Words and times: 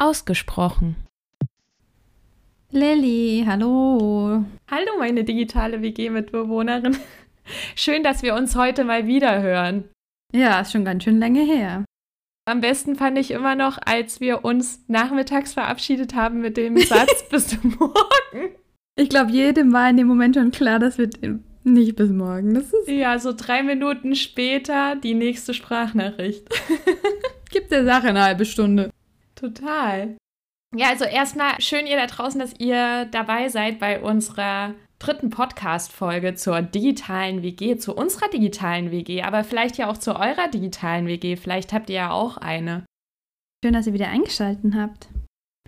Ausgesprochen. 0.00 0.94
Lilly, 2.70 3.42
hallo. 3.44 4.44
Hallo, 4.70 4.92
meine 4.96 5.24
digitale 5.24 5.82
WG-Mitbewohnerin. 5.82 6.96
Schön, 7.74 8.04
dass 8.04 8.22
wir 8.22 8.36
uns 8.36 8.54
heute 8.54 8.84
mal 8.84 9.08
wieder 9.08 9.42
hören. 9.42 9.88
Ja, 10.32 10.60
ist 10.60 10.70
schon 10.70 10.84
ganz 10.84 11.02
schön 11.02 11.18
lange 11.18 11.40
her. 11.40 11.84
Am 12.44 12.60
besten 12.60 12.94
fand 12.94 13.18
ich 13.18 13.32
immer 13.32 13.56
noch, 13.56 13.78
als 13.84 14.20
wir 14.20 14.44
uns 14.44 14.84
nachmittags 14.86 15.54
verabschiedet 15.54 16.14
haben 16.14 16.42
mit 16.42 16.56
dem 16.56 16.76
Satz 16.78 17.28
bis 17.30 17.60
morgen. 17.64 18.54
Ich 18.94 19.08
glaube, 19.08 19.32
jedem 19.32 19.72
war 19.72 19.90
in 19.90 19.96
dem 19.96 20.06
Moment 20.06 20.36
schon 20.36 20.52
klar, 20.52 20.78
das 20.78 20.96
wird 20.98 21.18
nicht 21.64 21.96
bis 21.96 22.10
morgen. 22.10 22.54
Das 22.54 22.72
ist 22.72 22.88
ja, 22.88 23.18
so 23.18 23.32
drei 23.32 23.64
Minuten 23.64 24.14
später 24.14 24.94
die 24.94 25.14
nächste 25.14 25.54
Sprachnachricht. 25.54 26.46
Gibt 27.50 27.72
der 27.72 27.84
Sache 27.84 28.08
eine 28.08 28.22
halbe 28.22 28.44
Stunde. 28.44 28.90
Total. 29.38 30.16
Ja, 30.76 30.88
also 30.88 31.04
erstmal 31.04 31.60
schön 31.60 31.86
ihr 31.86 31.96
da 31.96 32.06
draußen, 32.06 32.40
dass 32.40 32.58
ihr 32.58 33.06
dabei 33.06 33.48
seid 33.48 33.78
bei 33.78 34.00
unserer 34.00 34.74
dritten 34.98 35.30
Podcast-Folge 35.30 36.34
zur 36.34 36.60
digitalen 36.60 37.42
WG, 37.42 37.76
zu 37.76 37.94
unserer 37.94 38.28
digitalen 38.28 38.90
WG, 38.90 39.22
aber 39.22 39.44
vielleicht 39.44 39.78
ja 39.78 39.88
auch 39.88 39.96
zu 39.96 40.16
eurer 40.16 40.48
digitalen 40.48 41.06
WG. 41.06 41.36
Vielleicht 41.36 41.72
habt 41.72 41.88
ihr 41.88 41.96
ja 41.96 42.10
auch 42.10 42.36
eine. 42.36 42.84
Schön, 43.64 43.74
dass 43.74 43.86
ihr 43.86 43.92
wieder 43.92 44.08
eingeschaltet 44.08 44.74
habt. 44.74 45.08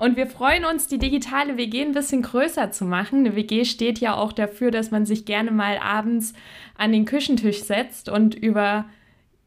Und 0.00 0.16
wir 0.16 0.26
freuen 0.26 0.64
uns, 0.64 0.88
die 0.88 0.98
digitale 0.98 1.56
WG 1.56 1.82
ein 1.82 1.92
bisschen 1.92 2.22
größer 2.22 2.72
zu 2.72 2.84
machen. 2.84 3.20
Eine 3.20 3.36
WG 3.36 3.64
steht 3.64 4.00
ja 4.00 4.16
auch 4.16 4.32
dafür, 4.32 4.70
dass 4.70 4.90
man 4.90 5.06
sich 5.06 5.26
gerne 5.26 5.50
mal 5.50 5.78
abends 5.78 6.32
an 6.76 6.90
den 6.90 7.04
Küchentisch 7.04 7.62
setzt 7.62 8.08
und 8.08 8.34
über 8.34 8.86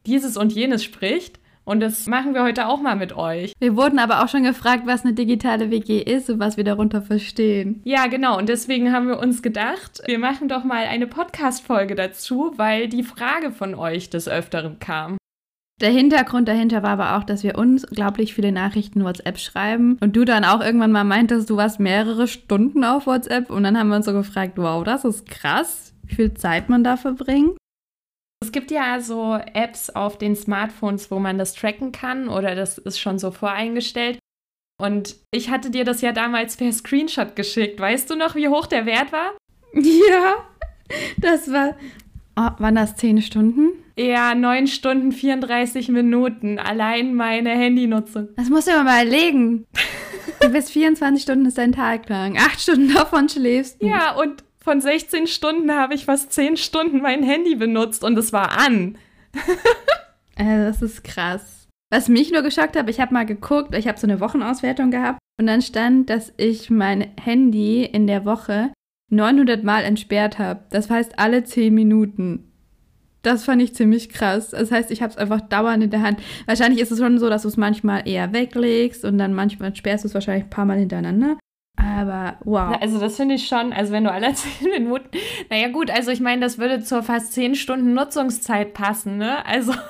dieses 0.06 0.36
und 0.36 0.52
jenes 0.52 0.82
spricht. 0.82 1.40
Und 1.64 1.80
das 1.80 2.06
machen 2.06 2.34
wir 2.34 2.42
heute 2.42 2.66
auch 2.66 2.80
mal 2.80 2.96
mit 2.96 3.16
euch. 3.16 3.52
Wir 3.58 3.76
wurden 3.76 3.98
aber 3.98 4.22
auch 4.22 4.28
schon 4.28 4.44
gefragt, 4.44 4.82
was 4.86 5.04
eine 5.04 5.14
digitale 5.14 5.70
WG 5.70 6.02
ist 6.02 6.28
und 6.28 6.38
was 6.38 6.56
wir 6.56 6.64
darunter 6.64 7.02
verstehen. 7.02 7.80
Ja, 7.84 8.06
genau. 8.06 8.38
Und 8.38 8.48
deswegen 8.48 8.92
haben 8.92 9.08
wir 9.08 9.18
uns 9.18 9.42
gedacht, 9.42 10.02
wir 10.06 10.18
machen 10.18 10.48
doch 10.48 10.64
mal 10.64 10.86
eine 10.86 11.06
Podcast-Folge 11.06 11.94
dazu, 11.94 12.52
weil 12.56 12.88
die 12.88 13.02
Frage 13.02 13.50
von 13.50 13.74
euch 13.74 14.10
des 14.10 14.28
Öfteren 14.28 14.78
kam. 14.78 15.16
Der 15.80 15.90
Hintergrund 15.90 16.46
dahinter 16.46 16.84
war 16.84 16.90
aber 16.90 17.16
auch, 17.16 17.24
dass 17.24 17.42
wir 17.42 17.58
unglaublich 17.58 18.34
viele 18.34 18.52
Nachrichten 18.52 19.04
WhatsApp 19.04 19.38
schreiben 19.38 19.98
und 20.00 20.14
du 20.14 20.24
dann 20.24 20.44
auch 20.44 20.60
irgendwann 20.60 20.92
mal 20.92 21.02
meintest, 21.02 21.50
du 21.50 21.56
warst 21.56 21.80
mehrere 21.80 22.28
Stunden 22.28 22.84
auf 22.84 23.06
WhatsApp 23.06 23.50
und 23.50 23.64
dann 23.64 23.76
haben 23.76 23.88
wir 23.88 23.96
uns 23.96 24.06
so 24.06 24.12
gefragt, 24.12 24.52
wow, 24.56 24.84
das 24.84 25.04
ist 25.04 25.26
krass, 25.26 25.92
wie 26.04 26.14
viel 26.14 26.34
Zeit 26.34 26.68
man 26.68 26.84
da 26.84 26.96
verbringt. 26.96 27.56
Es 28.44 28.52
gibt 28.52 28.70
ja 28.70 29.00
so 29.00 29.38
Apps 29.54 29.88
auf 29.88 30.18
den 30.18 30.36
Smartphones, 30.36 31.10
wo 31.10 31.18
man 31.18 31.38
das 31.38 31.54
tracken 31.54 31.92
kann 31.92 32.28
oder 32.28 32.54
das 32.54 32.76
ist 32.76 33.00
schon 33.00 33.18
so 33.18 33.30
voreingestellt. 33.30 34.18
Und 34.78 35.16
ich 35.30 35.48
hatte 35.48 35.70
dir 35.70 35.84
das 35.84 36.02
ja 36.02 36.12
damals 36.12 36.58
per 36.58 36.70
Screenshot 36.70 37.36
geschickt. 37.36 37.80
Weißt 37.80 38.10
du 38.10 38.16
noch, 38.16 38.34
wie 38.34 38.48
hoch 38.48 38.66
der 38.66 38.84
Wert 38.86 39.12
war? 39.12 39.32
Ja, 39.82 40.34
das 41.16 41.50
war. 41.50 41.74
Oh, 42.36 42.50
waren 42.58 42.74
das 42.74 42.94
zehn 42.96 43.22
Stunden? 43.22 43.72
Ja, 43.96 44.34
neun 44.34 44.66
Stunden 44.66 45.10
34 45.10 45.88
Minuten. 45.88 46.58
Allein 46.58 47.14
meine 47.14 47.50
Handynutzung. 47.50 48.28
Das 48.36 48.50
musst 48.50 48.68
du 48.68 48.72
dir 48.72 48.84
mal 48.84 49.06
überlegen. 49.06 49.66
du 50.40 50.50
bist 50.50 50.70
24 50.70 51.22
Stunden 51.22 51.46
ist 51.46 51.58
dein 51.58 51.72
Tag 51.72 52.08
lang. 52.10 52.36
Acht 52.36 52.60
Stunden 52.60 52.92
davon 52.92 53.28
schläfst 53.28 53.82
du. 53.82 53.86
Ja, 53.86 54.14
und 54.14 54.44
von 54.64 54.80
16 54.80 55.26
Stunden 55.26 55.70
habe 55.72 55.94
ich 55.94 56.06
fast 56.06 56.32
10 56.32 56.56
Stunden 56.56 57.02
mein 57.02 57.22
Handy 57.22 57.54
benutzt 57.54 58.02
und 58.02 58.16
es 58.16 58.32
war 58.32 58.58
an. 58.58 58.96
also 60.36 60.64
das 60.64 60.80
ist 60.80 61.04
krass. 61.04 61.68
Was 61.92 62.08
mich 62.08 62.32
nur 62.32 62.40
geschockt 62.40 62.74
hat, 62.74 62.88
ich 62.88 62.98
habe 62.98 63.12
mal 63.12 63.26
geguckt, 63.26 63.74
ich 63.74 63.86
habe 63.86 64.00
so 64.00 64.06
eine 64.06 64.20
Wochenauswertung 64.20 64.90
gehabt 64.90 65.18
und 65.38 65.46
dann 65.46 65.60
stand, 65.60 66.08
dass 66.08 66.32
ich 66.38 66.70
mein 66.70 67.12
Handy 67.20 67.84
in 67.84 68.06
der 68.06 68.24
Woche 68.24 68.72
900 69.10 69.62
Mal 69.62 69.84
entsperrt 69.84 70.38
habe. 70.38 70.64
Das 70.70 70.88
heißt 70.88 71.18
alle 71.18 71.44
10 71.44 71.72
Minuten. 71.72 72.50
Das 73.20 73.44
fand 73.44 73.60
ich 73.60 73.74
ziemlich 73.74 74.08
krass. 74.08 74.50
Das 74.50 74.72
heißt, 74.72 74.90
ich 74.90 75.02
habe 75.02 75.12
es 75.12 75.18
einfach 75.18 75.42
dauernd 75.42 75.84
in 75.84 75.90
der 75.90 76.02
Hand. 76.02 76.20
Wahrscheinlich 76.46 76.80
ist 76.80 76.90
es 76.90 76.98
schon 76.98 77.18
so, 77.18 77.28
dass 77.28 77.42
du 77.42 77.48
es 77.48 77.58
manchmal 77.58 78.08
eher 78.08 78.32
weglegst 78.32 79.04
und 79.04 79.18
dann 79.18 79.34
manchmal 79.34 79.76
sperrst 79.76 80.04
du 80.04 80.08
es 80.08 80.14
wahrscheinlich 80.14 80.44
ein 80.44 80.50
paar 80.50 80.64
Mal 80.64 80.78
hintereinander. 80.78 81.36
Aber 81.76 82.36
wow. 82.44 82.76
Also 82.80 82.98
das 82.98 83.16
finde 83.16 83.34
ich 83.34 83.46
schon, 83.46 83.72
also 83.72 83.92
wenn 83.92 84.04
du 84.04 84.12
alle 84.12 84.32
zehn 84.34 84.70
Minuten, 84.70 85.08
naja 85.50 85.68
gut, 85.68 85.90
also 85.90 86.10
ich 86.10 86.20
meine, 86.20 86.40
das 86.40 86.58
würde 86.58 86.82
zur 86.82 87.02
fast 87.02 87.32
zehn 87.32 87.54
Stunden 87.54 87.94
Nutzungszeit 87.94 88.74
passen, 88.74 89.18
ne? 89.18 89.44
Also. 89.46 89.72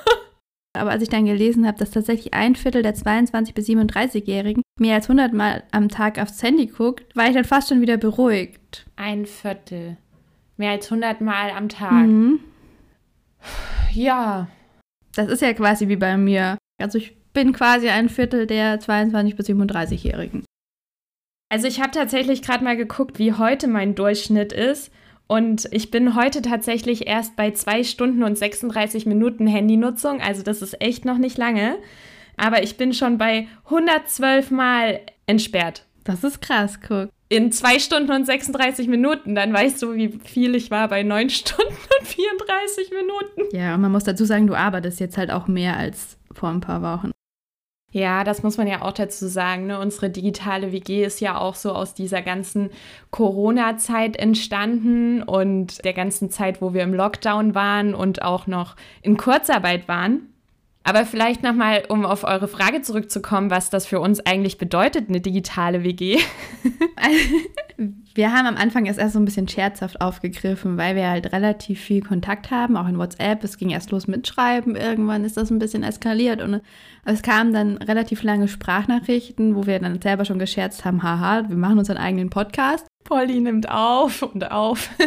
Aber 0.77 0.91
als 0.91 1.03
ich 1.05 1.09
dann 1.09 1.25
gelesen 1.25 1.67
habe, 1.69 1.79
dass 1.79 1.93
tatsächlich 1.93 2.35
ein 2.35 2.57
Viertel 2.57 2.83
der 2.83 2.97
22- 2.97 3.55
bis 3.55 3.69
37-Jährigen 3.69 4.63
mehr 4.81 4.97
als 4.97 5.05
100 5.09 5.33
Mal 5.33 5.63
am 5.71 5.89
Tag 5.89 6.19
aufs 6.19 6.43
Handy 6.43 6.67
guckt, 6.67 7.15
war 7.15 7.29
ich 7.29 7.35
dann 7.35 7.45
fast 7.45 7.69
schon 7.69 7.81
wieder 7.81 7.97
beruhigt. 7.97 8.85
Ein 8.97 9.25
Viertel. 9.25 9.99
Mehr 10.57 10.73
als 10.73 10.87
100 10.87 11.21
Mal 11.21 11.51
am 11.51 11.69
Tag. 11.69 11.93
Mhm. 11.93 12.41
Ja. 13.93 14.49
Das 15.15 15.29
ist 15.29 15.43
ja 15.43 15.53
quasi 15.53 15.87
wie 15.87 15.97
bei 15.97 16.17
mir. 16.17 16.59
Also 16.83 16.99
ich 16.99 17.17
bin 17.33 17.53
quasi 17.53 17.89
ein 17.89 18.09
Viertel 18.09 18.49
der 18.49 18.81
22- 18.81 19.37
bis 19.37 19.49
37-Jährigen. 19.49 20.45
Also 21.55 21.69
ich 21.69 21.81
habe 21.81 21.93
tatsächlich 21.93 22.43
gerade 22.43 22.65
mal 22.65 22.77
geguckt, 22.77 23.21
wie 23.21 23.33
heute 23.33 23.69
mein 23.69 23.95
Durchschnitt 23.95 24.53
ist. 24.53 24.91
Und 25.29 25.69
ich 25.71 25.93
bin 25.93 26.17
heute 26.17 26.43
tatsächlich 26.43 27.07
erst 27.07 27.37
bei 27.37 27.53
zwei 27.53 27.85
Stunden 27.85 28.25
und 28.25 28.37
36 28.37 29.07
Minuten 29.07 29.47
Handynutzung. 29.47 30.21
Also 30.21 30.43
das 30.43 30.63
ist 30.63 30.83
echt 30.83 31.05
noch 31.05 31.17
nicht 31.17 31.39
lange. 31.39 31.77
Aber 32.37 32.65
ich 32.65 32.77
bin 32.77 32.93
schon 32.93 33.19
bei 33.19 33.47
112 33.67 34.51
Mal 34.51 34.99
entsperrt. 35.29 35.87
Das 36.03 36.25
ist 36.25 36.43
krass, 36.43 36.81
guck. 36.85 37.11
In 37.29 37.53
zwei 37.53 37.79
Stunden 37.79 38.11
und 38.11 38.27
36 38.27 38.89
Minuten. 38.89 39.37
Dann 39.37 39.53
weißt 39.53 39.81
du, 39.81 39.95
wie 39.95 40.19
viel 40.25 40.57
ich 40.57 40.73
war 40.73 40.89
bei 40.89 41.05
neun 41.05 41.31
Stunden 41.31 41.73
und 42.01 42.09
34 42.09 42.91
Minuten. 42.91 43.57
Ja, 43.57 43.77
und 43.77 43.81
man 43.81 43.93
muss 43.93 44.03
dazu 44.03 44.25
sagen, 44.25 44.49
du 44.49 44.57
arbeitest 44.57 44.99
jetzt 44.99 45.17
halt 45.17 45.31
auch 45.31 45.47
mehr 45.47 45.77
als 45.77 46.19
vor 46.33 46.49
ein 46.49 46.61
paar 46.61 46.83
Wochen. 46.83 47.14
Ja, 47.95 48.25
das 48.25 48.43
muss 48.43 48.57
man 48.57 48.67
ja 48.67 48.83
auch 48.83 48.91
dazu 48.91 49.29
sagen. 49.29 49.69
Ne? 49.69 49.79
Unsere 49.79 50.11
digitale 50.11 50.73
WG 50.73 51.05
ist 51.05 51.21
ja 51.21 51.39
auch 51.39 51.55
so 51.55 51.71
aus 51.71 51.95
dieser 51.95 52.23
ganzen 52.23 52.71
Corona-Zeit 53.13 54.17
entstanden 54.17 55.23
und 55.23 55.85
der 55.85 55.93
ganzen 55.93 56.29
Zeit, 56.29 56.61
wo 56.61 56.75
wir 56.75 56.83
im 56.83 56.93
Lockdown 56.93 57.55
waren 57.55 57.95
und 57.95 58.21
auch 58.23 58.49
noch 58.49 58.75
in 59.01 59.17
Kurzarbeit 59.17 59.87
waren. 59.87 60.23
Aber 60.83 61.07
vielleicht 61.07 61.45
nochmal, 61.45 61.85
um 61.89 62.05
auf 62.05 62.25
eure 62.25 62.49
Frage 62.49 62.83
zurückzukommen, 62.83 63.49
was 63.51 63.71
das 63.71 63.87
für 63.87 64.01
uns 64.01 64.19
eigentlich 64.19 64.59
bedeutet, 64.59 65.09
eine 65.09 65.21
digitale 65.21 65.85
WG. 65.85 66.19
wir 68.15 68.33
haben 68.33 68.47
am 68.47 68.57
Anfang 68.57 68.87
erst 68.87 69.01
so 69.13 69.19
ein 69.19 69.25
bisschen 69.25 69.49
scherzhaft 69.49 70.01
aufgegriffen, 70.01 70.79
weil 70.79 70.95
wir 70.95 71.11
halt 71.11 71.33
relativ 71.33 71.81
viel 71.81 72.01
Kontakt 72.01 72.51
haben, 72.53 72.77
auch 72.77 72.87
in 72.87 72.99
WhatsApp. 72.99 73.43
Es 73.43 73.59
ging 73.59 73.71
erst 73.71 73.91
los 73.91 74.07
mit 74.07 74.27
Schreiben, 74.27 74.77
irgendwann 74.77 75.25
ist 75.25 75.37
das 75.37 75.51
ein 75.51 75.59
bisschen 75.59 75.83
eskaliert 75.83 76.41
und 76.41 76.61
es 77.05 77.23
kamen 77.23 77.53
dann 77.53 77.77
relativ 77.79 78.23
lange 78.23 78.47
Sprachnachrichten, 78.47 79.57
wo 79.57 79.67
wir 79.67 79.81
dann 79.81 80.01
selber 80.01 80.25
schon 80.25 80.39
gescherzt 80.39 80.85
haben, 80.85 81.03
haha, 81.03 81.49
wir 81.49 81.57
machen 81.57 81.79
uns 81.79 81.91
einen 81.91 81.99
eigenen 81.99 82.31
Podcast. 82.31 82.87
Polly 83.03 83.41
nimmt 83.41 83.69
auf 83.69 84.23
und 84.23 84.51
auf. 84.51 84.91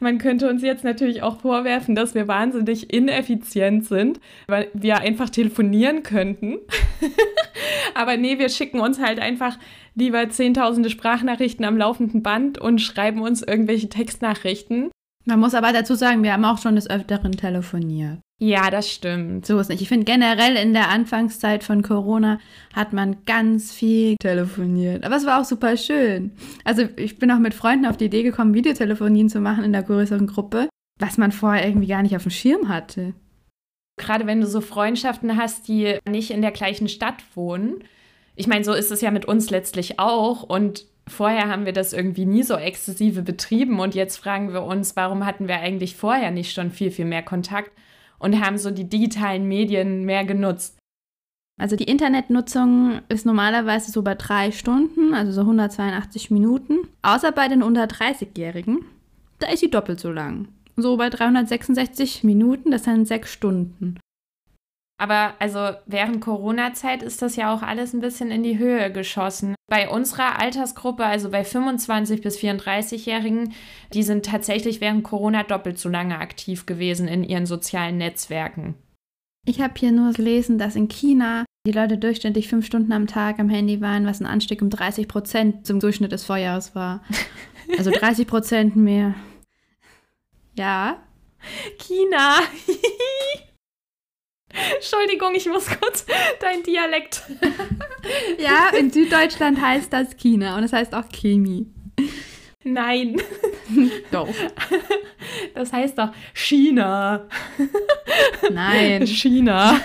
Man 0.00 0.18
könnte 0.18 0.48
uns 0.48 0.62
jetzt 0.62 0.84
natürlich 0.84 1.22
auch 1.22 1.40
vorwerfen, 1.40 1.94
dass 1.94 2.14
wir 2.14 2.28
wahnsinnig 2.28 2.92
ineffizient 2.92 3.84
sind, 3.86 4.20
weil 4.46 4.68
wir 4.72 4.98
einfach 4.98 5.28
telefonieren 5.28 6.04
könnten. 6.04 6.58
Aber 7.98 8.16
nee, 8.16 8.38
wir 8.38 8.48
schicken 8.48 8.78
uns 8.78 9.00
halt 9.00 9.18
einfach 9.18 9.58
lieber 9.96 10.28
zehntausende 10.30 10.88
Sprachnachrichten 10.88 11.64
am 11.64 11.76
laufenden 11.76 12.22
Band 12.22 12.56
und 12.56 12.80
schreiben 12.80 13.20
uns 13.22 13.42
irgendwelche 13.42 13.88
Textnachrichten. 13.88 14.90
Man 15.24 15.40
muss 15.40 15.52
aber 15.54 15.72
dazu 15.72 15.96
sagen, 15.96 16.22
wir 16.22 16.32
haben 16.32 16.44
auch 16.44 16.58
schon 16.58 16.76
des 16.76 16.88
Öfteren 16.88 17.32
telefoniert. 17.32 18.20
Ja, 18.40 18.70
das 18.70 18.88
stimmt. 18.88 19.46
So 19.46 19.58
ist 19.58 19.68
nicht. 19.68 19.82
Ich 19.82 19.88
finde 19.88 20.04
generell 20.04 20.54
in 20.54 20.74
der 20.74 20.90
Anfangszeit 20.90 21.64
von 21.64 21.82
Corona 21.82 22.38
hat 22.72 22.92
man 22.92 23.16
ganz 23.26 23.72
viel 23.72 24.14
telefoniert. 24.22 25.04
Aber 25.04 25.16
es 25.16 25.26
war 25.26 25.40
auch 25.40 25.44
super 25.44 25.76
schön. 25.76 26.30
Also 26.62 26.84
ich 26.94 27.18
bin 27.18 27.32
auch 27.32 27.40
mit 27.40 27.52
Freunden 27.52 27.86
auf 27.86 27.96
die 27.96 28.04
Idee 28.04 28.22
gekommen, 28.22 28.54
Videotelefonien 28.54 29.28
zu 29.28 29.40
machen 29.40 29.64
in 29.64 29.72
der 29.72 29.82
größeren 29.82 30.28
Gruppe, 30.28 30.68
was 31.00 31.18
man 31.18 31.32
vorher 31.32 31.66
irgendwie 31.66 31.88
gar 31.88 32.02
nicht 32.02 32.14
auf 32.14 32.22
dem 32.22 32.30
Schirm 32.30 32.68
hatte. 32.68 33.12
Gerade 33.98 34.26
wenn 34.26 34.40
du 34.40 34.46
so 34.46 34.60
Freundschaften 34.60 35.36
hast, 35.36 35.66
die 35.66 35.98
nicht 36.08 36.30
in 36.30 36.42
der 36.42 36.52
gleichen 36.52 36.88
Stadt 36.88 37.24
wohnen. 37.34 37.82
Ich 38.38 38.46
meine, 38.46 38.64
so 38.64 38.72
ist 38.72 38.90
es 38.90 39.00
ja 39.00 39.10
mit 39.10 39.26
uns 39.26 39.50
letztlich 39.50 39.98
auch. 39.98 40.42
Und 40.42 40.86
vorher 41.06 41.48
haben 41.48 41.66
wir 41.66 41.72
das 41.72 41.92
irgendwie 41.92 42.26
nie 42.26 42.42
so 42.42 42.54
exzessive 42.54 43.22
betrieben. 43.22 43.80
Und 43.80 43.94
jetzt 43.94 44.16
fragen 44.16 44.52
wir 44.52 44.62
uns, 44.62 44.96
warum 44.96 45.26
hatten 45.26 45.48
wir 45.48 45.56
eigentlich 45.56 45.96
vorher 45.96 46.30
nicht 46.30 46.52
schon 46.52 46.70
viel, 46.70 46.90
viel 46.90 47.04
mehr 47.04 47.22
Kontakt? 47.22 47.72
und 48.18 48.40
haben 48.44 48.58
so 48.58 48.70
die 48.70 48.88
digitalen 48.88 49.46
Medien 49.46 50.04
mehr 50.04 50.24
genutzt. 50.24 50.78
Also 51.60 51.74
die 51.74 51.84
Internetnutzung 51.84 53.00
ist 53.08 53.26
normalerweise 53.26 53.90
so 53.90 54.02
bei 54.02 54.14
drei 54.14 54.52
Stunden, 54.52 55.12
also 55.12 55.32
so 55.32 55.40
182 55.40 56.30
Minuten. 56.30 56.78
Außer 57.02 57.32
bei 57.32 57.48
den 57.48 57.62
unter 57.62 57.84
30-Jährigen, 57.84 58.84
da 59.40 59.48
ist 59.48 59.60
sie 59.60 59.70
doppelt 59.70 59.98
so 59.98 60.10
lang. 60.10 60.48
So 60.76 60.96
bei 60.96 61.10
366 61.10 62.22
Minuten, 62.22 62.70
das 62.70 62.84
sind 62.84 63.08
sechs 63.08 63.32
Stunden. 63.32 63.98
Aber 65.00 65.34
also 65.38 65.70
während 65.86 66.20
Corona-Zeit 66.20 67.04
ist 67.04 67.22
das 67.22 67.36
ja 67.36 67.54
auch 67.54 67.62
alles 67.62 67.92
ein 67.92 68.00
bisschen 68.00 68.32
in 68.32 68.42
die 68.42 68.58
Höhe 68.58 68.92
geschossen. 68.92 69.54
Bei 69.68 69.88
unserer 69.88 70.40
Altersgruppe, 70.40 71.04
also 71.04 71.30
bei 71.30 71.44
25 71.44 72.20
bis 72.20 72.36
34-Jährigen, 72.38 73.54
die 73.94 74.02
sind 74.02 74.26
tatsächlich 74.26 74.80
während 74.80 75.04
Corona 75.04 75.44
doppelt 75.44 75.78
so 75.78 75.88
lange 75.88 76.18
aktiv 76.18 76.66
gewesen 76.66 77.06
in 77.06 77.22
ihren 77.22 77.46
sozialen 77.46 77.96
Netzwerken. 77.96 78.74
Ich 79.46 79.60
habe 79.60 79.74
hier 79.76 79.92
nur 79.92 80.12
gelesen, 80.12 80.58
dass 80.58 80.74
in 80.74 80.88
China 80.88 81.44
die 81.64 81.72
Leute 81.72 81.96
durchschnittlich 81.96 82.48
fünf 82.48 82.66
Stunden 82.66 82.92
am 82.92 83.06
Tag 83.06 83.38
am 83.38 83.48
Handy 83.48 83.80
waren, 83.80 84.04
was 84.04 84.20
ein 84.20 84.26
Anstieg 84.26 84.62
um 84.62 84.70
30 84.70 85.06
Prozent 85.06 85.66
zum 85.66 85.78
Durchschnitt 85.78 86.12
des 86.12 86.24
Vorjahres 86.24 86.74
war. 86.74 87.02
Also 87.78 87.90
30 87.94 88.26
Prozent 88.26 88.74
mehr. 88.74 89.14
Ja. 90.56 90.98
China. 91.78 92.40
Entschuldigung, 94.74 95.34
ich 95.34 95.46
muss 95.46 95.66
kurz 95.66 96.06
dein 96.40 96.62
Dialekt. 96.62 97.22
ja, 98.38 98.70
in 98.78 98.90
Süddeutschland 98.90 99.60
heißt 99.60 99.92
das 99.92 100.16
China 100.16 100.56
und 100.56 100.64
es 100.64 100.70
das 100.70 100.80
heißt 100.80 100.94
auch 100.94 101.08
Chemie. 101.12 101.66
Nein. 102.64 103.20
Doch. 104.10 104.28
Das 105.54 105.72
heißt 105.72 105.96
doch 105.98 106.10
China. 106.34 107.28
Nein. 108.50 109.06
China. 109.06 109.80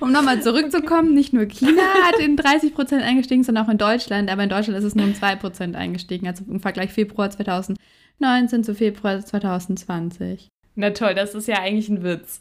Um 0.00 0.12
nochmal 0.12 0.42
zurückzukommen, 0.42 1.14
nicht 1.14 1.32
nur 1.32 1.46
China 1.46 1.82
hat 2.04 2.18
in 2.18 2.36
30 2.36 2.74
Prozent 2.74 3.02
eingestiegen, 3.02 3.44
sondern 3.44 3.66
auch 3.66 3.70
in 3.70 3.78
Deutschland. 3.78 4.30
Aber 4.30 4.42
in 4.42 4.48
Deutschland 4.48 4.78
ist 4.78 4.84
es 4.84 4.94
nur 4.94 5.06
um 5.06 5.14
2 5.14 5.36
Prozent 5.36 5.76
eingestiegen. 5.76 6.26
Also 6.26 6.44
im 6.48 6.60
Vergleich 6.60 6.92
Februar 6.92 7.30
2019 7.30 8.64
zu 8.64 8.74
Februar 8.74 9.24
2020. 9.24 10.48
Na 10.74 10.90
toll, 10.90 11.14
das 11.14 11.34
ist 11.34 11.48
ja 11.48 11.60
eigentlich 11.60 11.88
ein 11.88 12.02
Witz. 12.02 12.40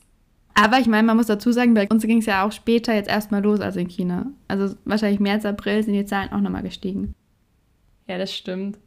Aber 0.55 0.79
ich 0.79 0.87
meine, 0.87 1.03
man 1.03 1.17
muss 1.17 1.27
dazu 1.27 1.51
sagen, 1.51 1.73
bei 1.73 1.87
uns 1.87 2.03
ging 2.03 2.19
es 2.19 2.25
ja 2.25 2.45
auch 2.45 2.51
später 2.51 2.95
jetzt 2.95 3.09
erstmal 3.09 3.43
los 3.43 3.59
als 3.59 3.75
in 3.75 3.89
China. 3.89 4.27
Also 4.47 4.75
wahrscheinlich 4.85 5.19
März, 5.19 5.45
April 5.45 5.83
sind 5.83 5.93
die 5.93 6.05
Zahlen 6.05 6.31
auch 6.31 6.39
nochmal 6.39 6.63
gestiegen. 6.63 7.13
Ja, 8.07 8.17
das 8.17 8.33
stimmt. 8.33 8.79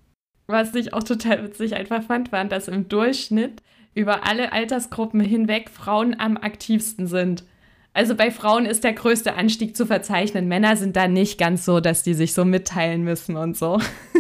Was 0.46 0.74
ich 0.74 0.94
auch 0.94 1.02
total 1.02 1.44
witzig 1.44 1.74
einfach 1.74 2.02
fand, 2.02 2.32
war, 2.32 2.44
dass 2.46 2.68
im 2.68 2.88
Durchschnitt 2.88 3.62
über 3.94 4.26
alle 4.26 4.52
Altersgruppen 4.52 5.20
hinweg 5.20 5.68
Frauen 5.68 6.18
am 6.18 6.38
aktivsten 6.38 7.06
sind. 7.06 7.44
Also 7.92 8.14
bei 8.14 8.30
Frauen 8.30 8.64
ist 8.64 8.84
der 8.84 8.94
größte 8.94 9.34
Anstieg 9.34 9.76
zu 9.76 9.84
verzeichnen. 9.84 10.48
Männer 10.48 10.76
sind 10.76 10.96
da 10.96 11.06
nicht 11.06 11.38
ganz 11.38 11.66
so, 11.66 11.80
dass 11.80 12.02
die 12.02 12.14
sich 12.14 12.32
so 12.32 12.44
mitteilen 12.44 13.02
müssen 13.04 13.36
und 13.36 13.56
so. 13.56 13.80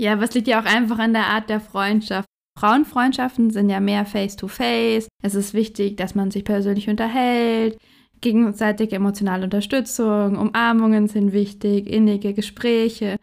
Ja, 0.00 0.18
was 0.18 0.32
liegt 0.32 0.48
ja 0.48 0.58
auch 0.58 0.64
einfach 0.64 0.98
an 0.98 1.12
der 1.12 1.26
Art 1.26 1.50
der 1.50 1.60
Freundschaft. 1.60 2.26
Frauenfreundschaften 2.60 3.50
sind 3.50 3.70
ja 3.70 3.80
mehr 3.80 4.04
face-to-face. 4.04 5.06
-face. 5.06 5.08
Es 5.22 5.34
ist 5.34 5.54
wichtig, 5.54 5.96
dass 5.96 6.14
man 6.14 6.30
sich 6.30 6.44
persönlich 6.44 6.90
unterhält. 6.90 7.78
Gegenseitige 8.20 8.96
emotionale 8.96 9.44
Unterstützung, 9.44 10.36
Umarmungen 10.36 11.08
sind 11.08 11.32
wichtig, 11.32 11.88
innige 11.88 12.34
Gespräche. 12.34 13.16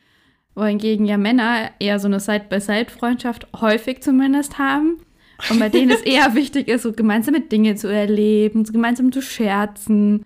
Wohingegen 0.56 1.06
ja 1.06 1.18
Männer 1.18 1.69
eher 1.80 2.00
so 2.00 2.07
eine 2.07 2.19
Side-by-Side-Freundschaft 2.19 3.48
häufig 3.62 4.01
zumindest 4.01 4.57
haben. 4.57 5.01
Und 5.51 5.60
bei 5.60 5.69
denen 5.69 5.92
es 5.92 6.01
eher 6.16 6.34
wichtig 6.34 6.68
ist, 6.68 6.81
so 6.81 6.94
gemeinsame 6.94 7.42
Dinge 7.42 7.75
zu 7.75 7.88
erleben, 7.89 8.66
so 8.66 8.74
gemeinsam 8.74 9.12
zu 9.12 9.22
scherzen. 9.22 10.25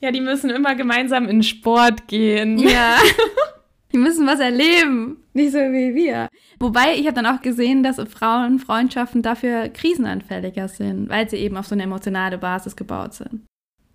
Ja, 0.00 0.10
die 0.10 0.20
müssen 0.20 0.50
immer 0.50 0.74
gemeinsam 0.74 1.28
in 1.28 1.44
Sport 1.44 2.08
gehen. 2.08 2.58
Ja. 2.58 2.96
Die 3.94 3.98
müssen 3.98 4.26
was 4.26 4.40
erleben, 4.40 5.18
nicht 5.34 5.52
so 5.52 5.58
wie 5.58 5.94
wir. 5.94 6.28
Wobei 6.58 6.96
ich 6.96 7.06
habe 7.06 7.14
dann 7.14 7.26
auch 7.26 7.42
gesehen, 7.42 7.84
dass 7.84 7.96
Frauenfreundschaften 7.96 9.22
dafür 9.22 9.68
krisenanfälliger 9.68 10.66
sind, 10.66 11.08
weil 11.08 11.30
sie 11.30 11.36
eben 11.36 11.56
auf 11.56 11.68
so 11.68 11.76
eine 11.76 11.84
emotionale 11.84 12.36
Basis 12.36 12.74
gebaut 12.74 13.14
sind. 13.14 13.46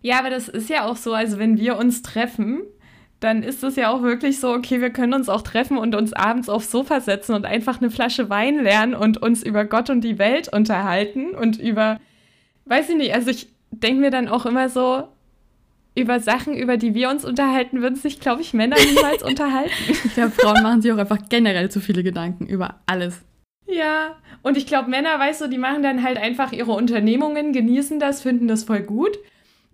Ja, 0.01 0.19
aber 0.19 0.29
das 0.29 0.47
ist 0.47 0.69
ja 0.69 0.85
auch 0.85 0.95
so, 0.95 1.13
also 1.13 1.37
wenn 1.37 1.57
wir 1.57 1.77
uns 1.77 2.01
treffen, 2.01 2.61
dann 3.19 3.43
ist 3.43 3.61
es 3.61 3.75
ja 3.75 3.91
auch 3.91 4.01
wirklich 4.01 4.39
so, 4.39 4.53
okay, 4.53 4.79
wir 4.79 4.91
können 4.91 5.13
uns 5.13 5.27
auch 5.27 5.41
treffen 5.41 5.77
und 5.77 5.93
uns 5.95 6.13
abends 6.13 6.47
aufs 6.47 6.71
Sofa 6.71 7.01
setzen 7.01 7.35
und 7.35 7.45
einfach 7.45 7.81
eine 7.81 7.91
Flasche 7.91 8.29
Wein 8.29 8.63
lernen 8.63 8.95
und 8.95 9.21
uns 9.21 9.43
über 9.43 9.65
Gott 9.65 9.89
und 9.89 9.99
die 10.01 10.17
Welt 10.17 10.47
unterhalten 10.47 11.35
und 11.35 11.59
über, 11.59 11.99
weiß 12.63 12.87
ich 12.89 12.95
nicht, 12.95 13.13
also 13.13 13.31
ich 13.31 13.49
denke 13.71 13.99
mir 13.99 14.11
dann 14.11 14.29
auch 14.29 14.45
immer 14.45 14.69
so, 14.69 15.09
über 15.95 16.19
Sachen, 16.19 16.55
über 16.55 16.77
die 16.77 16.93
wir 16.93 17.09
uns 17.09 17.25
unterhalten, 17.25 17.81
würden 17.81 17.95
sich, 17.95 18.19
glaube 18.19 18.41
ich, 18.41 18.53
Männer 18.53 18.77
niemals 18.93 19.23
unterhalten. 19.23 19.71
Ich 19.89 20.13
glaube, 20.13 20.31
Frauen 20.31 20.63
machen 20.63 20.81
sich 20.81 20.91
auch 20.91 20.97
einfach 20.97 21.29
generell 21.29 21.69
zu 21.69 21.81
viele 21.81 22.03
Gedanken 22.03 22.45
über 22.45 22.81
alles. 22.85 23.21
Ja, 23.67 24.15
und 24.41 24.57
ich 24.57 24.65
glaube, 24.65 24.89
Männer, 24.89 25.19
weißt 25.19 25.41
du, 25.41 25.47
die 25.47 25.57
machen 25.57 25.83
dann 25.83 26.03
halt 26.03 26.17
einfach 26.17 26.51
ihre 26.51 26.71
Unternehmungen, 26.71 27.53
genießen 27.53 27.99
das, 27.99 28.21
finden 28.21 28.47
das 28.47 28.63
voll 28.63 28.81
gut. 28.81 29.19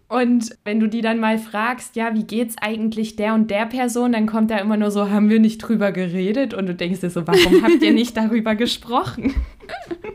Und 0.07 0.56
wenn 0.63 0.79
du 0.79 0.88
die 0.88 1.01
dann 1.01 1.19
mal 1.19 1.39
fragst, 1.39 1.95
ja, 1.95 2.13
wie 2.13 2.25
geht's 2.25 2.56
eigentlich 2.62 3.15
der 3.15 3.33
und 3.33 3.50
der 3.50 3.65
Person, 3.65 4.12
dann 4.12 4.27
kommt 4.27 4.51
da 4.51 4.57
immer 4.57 4.77
nur 4.77 4.91
so, 4.91 5.09
haben 5.09 5.29
wir 5.29 5.39
nicht 5.39 5.57
drüber 5.57 5.91
geredet? 5.91 6.53
Und 6.53 6.67
du 6.67 6.75
denkst 6.75 7.00
dir 7.00 7.09
so, 7.09 7.25
warum 7.25 7.63
habt 7.63 7.81
ihr 7.81 7.91
nicht 7.91 8.15
darüber 8.15 8.53
gesprochen? 8.56 9.33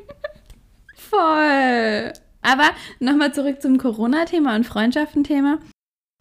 Voll. 0.95 2.13
Aber 2.43 2.71
nochmal 3.01 3.35
zurück 3.35 3.61
zum 3.61 3.79
Corona-Thema 3.79 4.55
und 4.55 4.65
Freundschaften-Thema. 4.65 5.59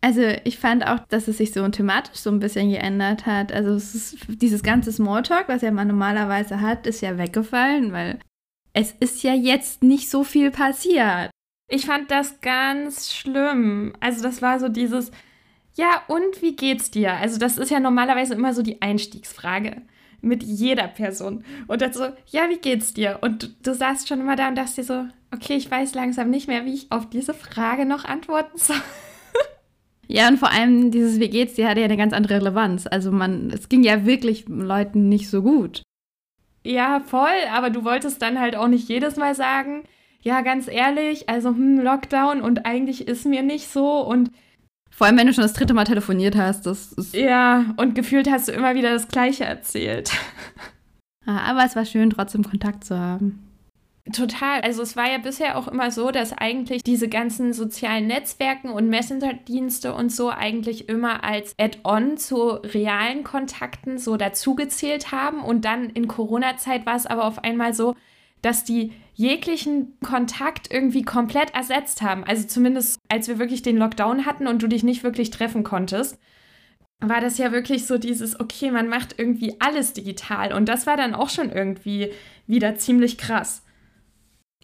Also 0.01 0.21
ich 0.45 0.57
fand 0.57 0.85
auch, 0.85 0.99
dass 1.09 1.27
es 1.27 1.37
sich 1.37 1.51
so 1.51 1.67
thematisch 1.67 2.19
so 2.19 2.29
ein 2.29 2.39
bisschen 2.39 2.69
geändert 2.69 3.25
hat. 3.25 3.51
Also 3.51 3.75
ist, 3.75 4.17
dieses 4.41 4.63
ganze 4.63 4.91
Smalltalk, 4.91 5.49
was 5.49 5.61
ja 5.61 5.71
man 5.71 5.89
normalerweise 5.89 6.61
hat, 6.61 6.87
ist 6.87 7.01
ja 7.01 7.17
weggefallen, 7.17 7.91
weil 7.91 8.19
es 8.73 8.93
ist 8.99 9.23
ja 9.23 9.33
jetzt 9.33 9.83
nicht 9.83 10.09
so 10.09 10.23
viel 10.23 10.51
passiert. 10.51 11.31
Ich 11.69 11.85
fand 11.85 12.09
das 12.11 12.39
ganz 12.39 13.13
schlimm. 13.13 13.93
Also 13.99 14.23
das 14.23 14.41
war 14.41 14.59
so 14.59 14.69
dieses, 14.69 15.11
ja 15.75 16.01
und 16.07 16.41
wie 16.41 16.55
geht's 16.55 16.91
dir? 16.91 17.13
Also 17.13 17.37
das 17.37 17.57
ist 17.57 17.69
ja 17.69 17.81
normalerweise 17.81 18.35
immer 18.35 18.53
so 18.53 18.61
die 18.61 18.81
Einstiegsfrage 18.81 19.81
mit 20.21 20.43
jeder 20.43 20.87
Person. 20.87 21.43
Und 21.67 21.81
dann 21.81 21.93
so, 21.93 22.07
ja, 22.27 22.49
wie 22.49 22.57
geht's 22.57 22.93
dir? 22.93 23.19
Und 23.21 23.43
du, 23.43 23.47
du 23.63 23.73
saßt 23.73 24.07
schon 24.07 24.21
immer 24.21 24.35
da 24.35 24.47
und 24.47 24.55
dachtest 24.55 24.77
dir 24.77 24.83
so, 24.83 25.05
okay, 25.33 25.55
ich 25.55 25.69
weiß 25.69 25.93
langsam 25.93 26.29
nicht 26.29 26.47
mehr, 26.47 26.65
wie 26.65 26.73
ich 26.73 26.91
auf 26.91 27.09
diese 27.09 27.33
Frage 27.33 27.85
noch 27.85 28.05
antworten 28.05 28.57
soll. 28.57 28.81
Ja, 30.11 30.27
und 30.27 30.37
vor 30.37 30.51
allem 30.51 30.91
dieses 30.91 31.19
Wie 31.19 31.29
geht's 31.29 31.53
dir 31.53 31.69
hatte 31.69 31.81
ja 31.81 31.85
eine 31.85 31.97
ganz 31.97 32.13
andere 32.13 32.35
Relevanz. 32.35 32.87
Also 32.87 33.11
man, 33.11 33.51
es 33.51 33.69
ging 33.69 33.83
ja 33.83 34.05
wirklich 34.05 34.45
Leuten 34.47 35.07
nicht 35.07 35.29
so 35.29 35.43
gut. 35.43 35.83
Ja, 36.63 36.99
voll, 36.99 37.27
aber 37.53 37.69
du 37.69 37.85
wolltest 37.85 38.21
dann 38.21 38.39
halt 38.39 38.55
auch 38.55 38.67
nicht 38.67 38.89
jedes 38.89 39.15
Mal 39.15 39.35
sagen, 39.35 39.83
ja, 40.21 40.41
ganz 40.41 40.67
ehrlich, 40.67 41.29
also 41.29 41.49
hm, 41.49 41.79
Lockdown 41.79 42.41
und 42.41 42.65
eigentlich 42.65 43.07
ist 43.07 43.25
mir 43.25 43.43
nicht 43.43 43.69
so 43.69 44.01
und 44.01 44.31
vor 44.91 45.07
allem, 45.07 45.17
wenn 45.17 45.27
du 45.27 45.33
schon 45.33 45.43
das 45.43 45.53
dritte 45.53 45.73
Mal 45.73 45.85
telefoniert 45.85 46.35
hast, 46.35 46.65
das 46.65 46.91
ist. 46.91 47.13
Ja, 47.15 47.73
und 47.77 47.95
gefühlt 47.95 48.29
hast 48.29 48.49
du 48.49 48.51
immer 48.51 48.75
wieder 48.75 48.91
das 48.91 49.07
Gleiche 49.07 49.45
erzählt. 49.45 50.11
Ah, 51.25 51.51
aber 51.51 51.63
es 51.63 51.75
war 51.75 51.85
schön, 51.85 52.09
trotzdem 52.09 52.43
Kontakt 52.43 52.83
zu 52.83 52.97
haben. 52.97 53.48
Total. 54.13 54.61
Also 54.61 54.81
es 54.81 54.95
war 54.95 55.09
ja 55.09 55.17
bisher 55.19 55.57
auch 55.57 55.67
immer 55.67 55.91
so, 55.91 56.09
dass 56.09 56.33
eigentlich 56.33 56.83
diese 56.83 57.09
ganzen 57.09 57.53
sozialen 57.53 58.07
Netzwerken 58.07 58.69
und 58.69 58.89
Messenger-Dienste 58.89 59.93
und 59.93 60.11
so 60.11 60.29
eigentlich 60.29 60.89
immer 60.89 61.23
als 61.23 61.53
Add-on 61.59 62.17
zu 62.17 62.49
realen 62.49 63.23
Kontakten 63.23 63.97
so 63.97 64.17
dazugezählt 64.17 65.11
haben. 65.11 65.43
Und 65.43 65.65
dann 65.65 65.89
in 65.89 66.07
Corona-Zeit 66.07 66.85
war 66.85 66.95
es 66.95 67.05
aber 67.05 67.25
auf 67.25 67.43
einmal 67.43 67.73
so, 67.73 67.95
dass 68.41 68.63
die 68.63 68.93
jeglichen 69.13 69.99
Kontakt 69.99 70.71
irgendwie 70.71 71.03
komplett 71.03 71.53
ersetzt 71.53 72.01
haben. 72.01 72.23
Also 72.23 72.47
zumindest 72.47 72.99
als 73.09 73.27
wir 73.27 73.37
wirklich 73.37 73.61
den 73.61 73.77
Lockdown 73.77 74.25
hatten 74.25 74.47
und 74.47 74.63
du 74.63 74.67
dich 74.67 74.83
nicht 74.83 75.03
wirklich 75.03 75.29
treffen 75.29 75.63
konntest, 75.63 76.17
war 77.01 77.21
das 77.21 77.37
ja 77.37 77.51
wirklich 77.51 77.85
so 77.85 77.97
dieses, 77.97 78.39
okay, 78.39 78.71
man 78.71 78.87
macht 78.87 79.15
irgendwie 79.17 79.55
alles 79.59 79.93
digital. 79.93 80.53
Und 80.53 80.67
das 80.67 80.87
war 80.87 80.97
dann 80.97 81.13
auch 81.13 81.29
schon 81.29 81.51
irgendwie 81.51 82.11
wieder 82.47 82.75
ziemlich 82.75 83.17
krass. 83.17 83.63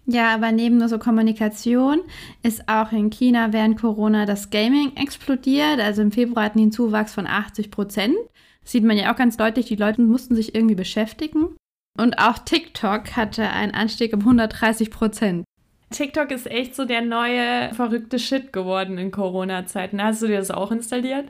Ja, 0.08 0.34
aber 0.34 0.52
neben 0.52 0.78
nur 0.78 0.88
so 0.88 1.00
Kommunikation 1.00 2.02
ist 2.44 2.70
auch 2.70 2.92
in 2.92 3.10
China 3.10 3.54
während 3.54 3.80
Corona 3.80 4.26
das 4.26 4.52
Gaming 4.52 4.96
explodiert. 4.96 5.80
Also 5.80 6.04
im 6.04 6.12
Februar 6.12 6.46
hatten 6.46 6.60
die 6.60 6.66
einen 6.66 6.72
Zuwachs 6.72 7.14
von 7.14 7.26
80 7.26 7.72
Prozent. 7.72 8.16
Sieht 8.64 8.84
man 8.84 8.98
ja 8.98 9.12
auch 9.12 9.18
ganz 9.18 9.38
deutlich, 9.38 9.66
die 9.66 9.76
Leute 9.76 10.02
mussten 10.02 10.36
sich 10.36 10.54
irgendwie 10.54 10.76
beschäftigen. 10.76 11.56
Und 11.98 12.20
auch 12.20 12.38
TikTok 12.38 13.16
hatte 13.16 13.50
einen 13.50 13.74
Anstieg 13.74 14.14
um 14.14 14.20
130 14.20 14.92
Prozent. 14.92 15.46
TikTok 15.92 16.32
ist 16.32 16.48
echt 16.48 16.76
so 16.76 16.86
der 16.86 17.02
neue 17.02 17.74
verrückte 17.74 18.20
Shit 18.20 18.52
geworden 18.52 18.98
in 18.98 19.12
Corona-Zeiten. 19.12 20.02
Hast 20.04 20.22
du 20.22 20.28
dir 20.28 20.38
das 20.38 20.52
auch 20.52 20.72
installiert? 20.72 21.30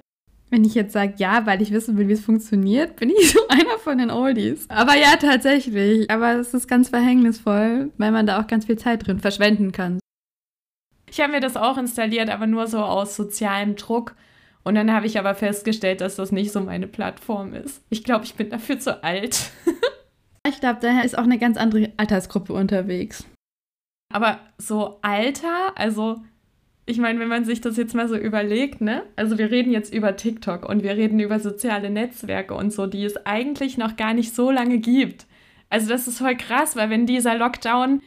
Wenn 0.55 0.63
ich 0.63 0.73
jetzt 0.73 0.93
sage, 0.93 1.15
ja, 1.17 1.45
weil 1.45 1.61
ich 1.61 1.71
wissen 1.71 1.97
will, 1.97 2.07
wie 2.07 2.13
es 2.13 2.23
funktioniert, 2.23 2.95
bin 2.95 3.09
ich 3.09 3.31
so 3.33 3.45
einer 3.49 3.77
von 3.77 3.97
den 3.97 4.09
Oldies. 4.09 4.69
Aber 4.69 4.95
ja, 4.95 5.17
tatsächlich. 5.17 6.09
Aber 6.09 6.35
es 6.35 6.53
ist 6.53 6.69
ganz 6.69 6.87
verhängnisvoll, 6.87 7.91
weil 7.97 8.11
man 8.13 8.25
da 8.25 8.39
auch 8.39 8.47
ganz 8.47 8.65
viel 8.65 8.77
Zeit 8.77 9.05
drin 9.05 9.19
verschwenden 9.19 9.73
kann. 9.73 9.99
Ich 11.09 11.19
habe 11.19 11.33
mir 11.33 11.41
das 11.41 11.57
auch 11.57 11.77
installiert, 11.77 12.29
aber 12.29 12.47
nur 12.47 12.67
so 12.67 12.77
aus 12.77 13.17
sozialem 13.17 13.75
Druck. 13.75 14.15
Und 14.63 14.75
dann 14.75 14.93
habe 14.93 15.07
ich 15.07 15.19
aber 15.19 15.35
festgestellt, 15.35 15.99
dass 15.99 16.15
das 16.15 16.31
nicht 16.31 16.53
so 16.53 16.61
meine 16.61 16.87
Plattform 16.87 17.53
ist. 17.53 17.83
Ich 17.89 18.05
glaube, 18.05 18.23
ich 18.23 18.35
bin 18.35 18.49
dafür 18.49 18.79
zu 18.79 19.03
alt. 19.03 19.51
ich 20.47 20.61
glaube, 20.61 20.79
da 20.79 21.01
ist 21.01 21.17
auch 21.17 21.25
eine 21.25 21.37
ganz 21.37 21.57
andere 21.57 21.91
Altersgruppe 21.97 22.53
unterwegs. 22.53 23.25
Aber 24.13 24.39
so 24.57 24.99
Alter, 25.01 25.73
also 25.75 26.23
ich 26.85 26.99
meine, 26.99 27.19
wenn 27.19 27.27
man 27.27 27.45
sich 27.45 27.61
das 27.61 27.77
jetzt 27.77 27.95
mal 27.95 28.07
so 28.07 28.15
überlegt, 28.15 28.81
ne? 28.81 29.03
Also 29.15 29.37
wir 29.37 29.49
reden 29.49 29.71
jetzt 29.71 29.93
über 29.93 30.15
TikTok 30.15 30.67
und 30.67 30.83
wir 30.83 30.91
reden 30.91 31.19
über 31.19 31.39
soziale 31.39 31.89
Netzwerke 31.89 32.53
und 32.53 32.71
so, 32.71 32.85
die 32.85 33.03
es 33.03 33.25
eigentlich 33.25 33.77
noch 33.77 33.95
gar 33.95 34.13
nicht 34.13 34.35
so 34.35 34.51
lange 34.51 34.77
gibt. 34.77 35.25
Also 35.69 35.89
das 35.89 36.07
ist 36.07 36.19
voll 36.19 36.35
krass, 36.35 36.75
weil 36.75 36.89
wenn 36.89 37.05
dieser 37.05 37.35
Lockdown 37.35 38.01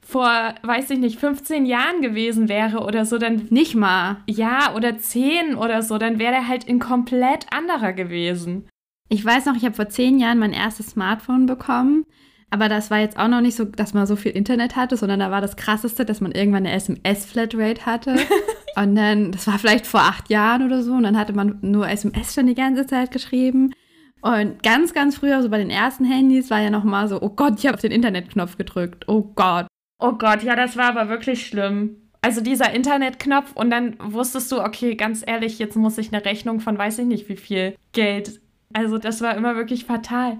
vor, 0.00 0.54
weiß 0.62 0.90
ich 0.90 0.98
nicht, 0.98 1.18
15 1.18 1.64
Jahren 1.64 2.02
gewesen 2.02 2.48
wäre 2.48 2.80
oder 2.80 3.06
so, 3.06 3.18
dann. 3.18 3.46
Nicht 3.50 3.74
mal. 3.74 4.18
Ja, 4.28 4.74
oder 4.74 4.98
10 4.98 5.54
oder 5.54 5.82
so, 5.82 5.98
dann 5.98 6.18
wäre 6.18 6.32
der 6.32 6.48
halt 6.48 6.68
ein 6.68 6.80
komplett 6.80 7.46
anderer 7.52 7.92
gewesen. 7.92 8.68
Ich 9.08 9.24
weiß 9.24 9.46
noch, 9.46 9.56
ich 9.56 9.64
habe 9.64 9.74
vor 9.74 9.88
zehn 9.88 10.18
Jahren 10.18 10.38
mein 10.38 10.52
erstes 10.52 10.88
Smartphone 10.88 11.46
bekommen. 11.46 12.04
Aber 12.50 12.68
das 12.68 12.90
war 12.90 12.98
jetzt 12.98 13.18
auch 13.18 13.28
noch 13.28 13.40
nicht 13.40 13.56
so, 13.56 13.64
dass 13.64 13.94
man 13.94 14.06
so 14.06 14.16
viel 14.16 14.32
Internet 14.32 14.76
hatte, 14.76 14.96
sondern 14.96 15.20
da 15.20 15.30
war 15.30 15.40
das 15.40 15.56
Krasseste, 15.56 16.04
dass 16.04 16.20
man 16.20 16.32
irgendwann 16.32 16.66
eine 16.66 16.74
SMS-Flatrate 16.74 17.84
hatte. 17.84 18.16
und 18.76 18.94
dann, 18.94 19.32
das 19.32 19.46
war 19.46 19.58
vielleicht 19.58 19.86
vor 19.86 20.00
acht 20.00 20.30
Jahren 20.30 20.64
oder 20.64 20.82
so, 20.82 20.92
und 20.92 21.02
dann 21.02 21.18
hatte 21.18 21.32
man 21.32 21.58
nur 21.62 21.88
SMS 21.88 22.34
schon 22.34 22.46
die 22.46 22.54
ganze 22.54 22.86
Zeit 22.86 23.10
geschrieben. 23.10 23.72
Und 24.20 24.62
ganz, 24.62 24.94
ganz 24.94 25.16
früher, 25.16 25.42
so 25.42 25.50
bei 25.50 25.58
den 25.58 25.70
ersten 25.70 26.04
Handys, 26.04 26.50
war 26.50 26.60
ja 26.60 26.70
noch 26.70 26.84
mal 26.84 27.08
so, 27.08 27.20
oh 27.20 27.30
Gott, 27.30 27.58
ich 27.58 27.66
habe 27.66 27.74
auf 27.74 27.82
den 27.82 27.92
Internetknopf 27.92 28.56
gedrückt. 28.56 29.04
Oh 29.08 29.22
Gott. 29.34 29.66
Oh 29.98 30.12
Gott, 30.12 30.42
ja, 30.42 30.56
das 30.56 30.76
war 30.76 30.86
aber 30.86 31.08
wirklich 31.08 31.46
schlimm. 31.46 31.96
Also 32.22 32.40
dieser 32.40 32.72
Internetknopf 32.72 33.52
und 33.54 33.68
dann 33.68 33.96
wusstest 34.00 34.50
du, 34.50 34.62
okay, 34.62 34.94
ganz 34.94 35.22
ehrlich, 35.26 35.58
jetzt 35.58 35.76
muss 35.76 35.98
ich 35.98 36.10
eine 36.10 36.24
Rechnung 36.24 36.60
von 36.60 36.78
weiß 36.78 37.00
ich 37.00 37.04
nicht 37.04 37.28
wie 37.28 37.36
viel 37.36 37.76
Geld. 37.92 38.40
Also 38.72 38.96
das 38.96 39.20
war 39.20 39.36
immer 39.36 39.56
wirklich 39.56 39.84
fatal. 39.84 40.38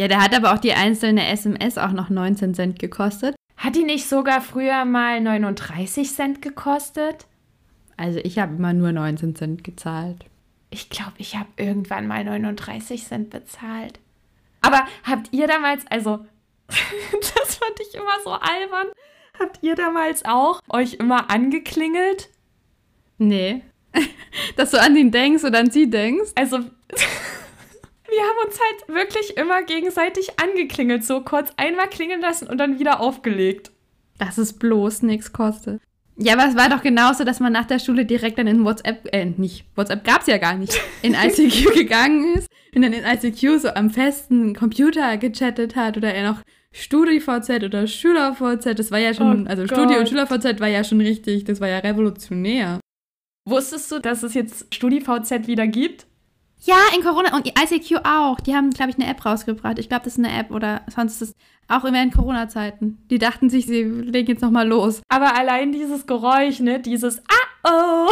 Ja, 0.00 0.06
der 0.06 0.22
hat 0.22 0.34
aber 0.34 0.54
auch 0.54 0.58
die 0.58 0.74
einzelne 0.74 1.26
SMS 1.28 1.76
auch 1.76 1.90
noch 1.90 2.08
19 2.08 2.54
Cent 2.54 2.78
gekostet. 2.78 3.34
Hat 3.56 3.74
die 3.74 3.82
nicht 3.84 4.08
sogar 4.08 4.40
früher 4.40 4.84
mal 4.84 5.20
39 5.20 6.14
Cent 6.14 6.40
gekostet? 6.40 7.26
Also 7.96 8.20
ich 8.22 8.38
habe 8.38 8.54
immer 8.54 8.72
nur 8.72 8.92
19 8.92 9.34
Cent 9.34 9.64
gezahlt. 9.64 10.24
Ich 10.70 10.88
glaube, 10.88 11.14
ich 11.18 11.34
habe 11.34 11.48
irgendwann 11.56 12.06
mal 12.06 12.22
39 12.22 13.04
Cent 13.04 13.30
bezahlt. 13.30 13.98
Aber 14.60 14.86
habt 15.02 15.32
ihr 15.32 15.48
damals, 15.48 15.84
also 15.88 16.24
das 16.68 17.56
fand 17.56 17.80
ich 17.80 17.94
immer 17.94 18.22
so 18.22 18.30
albern, 18.30 18.86
habt 19.40 19.62
ihr 19.62 19.74
damals 19.74 20.24
auch 20.24 20.60
euch 20.68 20.94
immer 20.94 21.28
angeklingelt? 21.30 22.28
Nee. 23.18 23.62
Dass 24.56 24.70
du 24.70 24.80
an 24.80 24.94
ihn 24.94 25.10
denkst 25.10 25.42
oder 25.42 25.58
an 25.58 25.70
sie 25.70 25.90
denkst? 25.90 26.30
Also 26.36 26.60
wir 28.18 28.24
haben 28.24 28.48
uns 28.48 28.58
halt 28.58 28.96
wirklich 28.96 29.36
immer 29.36 29.62
gegenseitig 29.62 30.40
angeklingelt, 30.40 31.04
so 31.04 31.20
kurz 31.20 31.52
einmal 31.56 31.88
klingeln 31.88 32.20
lassen 32.20 32.48
und 32.48 32.58
dann 32.58 32.80
wieder 32.80 32.98
aufgelegt. 33.00 33.70
Dass 34.18 34.38
es 34.38 34.54
bloß 34.54 35.02
nichts 35.02 35.32
kostet. 35.32 35.80
Ja, 36.16 36.32
aber 36.32 36.48
es 36.48 36.56
war 36.56 36.68
doch 36.68 36.82
genauso, 36.82 37.22
dass 37.22 37.38
man 37.38 37.52
nach 37.52 37.66
der 37.66 37.78
Schule 37.78 38.04
direkt 38.04 38.38
dann 38.38 38.48
in 38.48 38.64
WhatsApp, 38.64 39.08
äh, 39.12 39.24
nicht, 39.24 39.66
WhatsApp 39.76 40.02
gab 40.02 40.22
es 40.22 40.26
ja 40.26 40.38
gar 40.38 40.56
nicht, 40.56 40.80
in 41.02 41.14
ICQ 41.22 41.74
gegangen 41.74 42.34
ist 42.34 42.48
und 42.74 42.82
dann 42.82 42.92
in 42.92 43.04
ICQ 43.04 43.60
so 43.60 43.68
am 43.68 43.90
festen 43.90 44.52
Computer 44.52 45.16
gechattet 45.16 45.76
hat 45.76 45.96
oder 45.96 46.12
er 46.12 46.32
noch 46.32 46.42
StudiVZ 46.72 47.62
oder 47.62 47.86
SchülerVZ, 47.86 48.76
das 48.76 48.90
war 48.90 48.98
ja 48.98 49.14
schon, 49.14 49.46
oh 49.46 49.48
also 49.48 49.62
Gott. 49.62 49.78
Studi- 49.78 49.96
und 49.96 50.08
SchülerVZ 50.08 50.58
war 50.58 50.66
ja 50.66 50.82
schon 50.82 51.00
richtig, 51.00 51.44
das 51.44 51.60
war 51.60 51.68
ja 51.68 51.78
revolutionär. 51.78 52.80
Wusstest 53.48 53.92
du, 53.92 54.00
dass 54.00 54.24
es 54.24 54.34
jetzt 54.34 54.74
StudiVZ 54.74 55.46
wieder 55.46 55.68
gibt? 55.68 56.07
Ja, 56.60 56.76
in 56.94 57.02
Corona 57.02 57.36
und 57.36 57.46
ICQ 57.46 58.04
auch. 58.04 58.40
Die 58.40 58.54
haben, 58.54 58.70
glaube 58.70 58.90
ich, 58.90 58.96
eine 58.98 59.08
App 59.08 59.24
rausgebracht. 59.24 59.78
Ich 59.78 59.88
glaube, 59.88 60.04
das 60.04 60.14
ist 60.18 60.24
eine 60.24 60.36
App 60.36 60.50
oder 60.50 60.82
sonst 60.92 61.22
ist 61.22 61.30
es 61.30 61.34
auch 61.68 61.84
während 61.84 62.14
Corona-Zeiten. 62.14 63.06
Die 63.10 63.18
dachten 63.18 63.50
sich, 63.50 63.66
sie 63.66 63.82
legen 63.82 64.28
jetzt 64.28 64.42
nochmal 64.42 64.66
los. 64.66 65.02
Aber 65.08 65.36
allein 65.36 65.72
dieses 65.72 66.06
Geräusch, 66.06 66.60
ne? 66.60 66.80
Dieses 66.80 67.20
Ah-oh! 67.20 68.10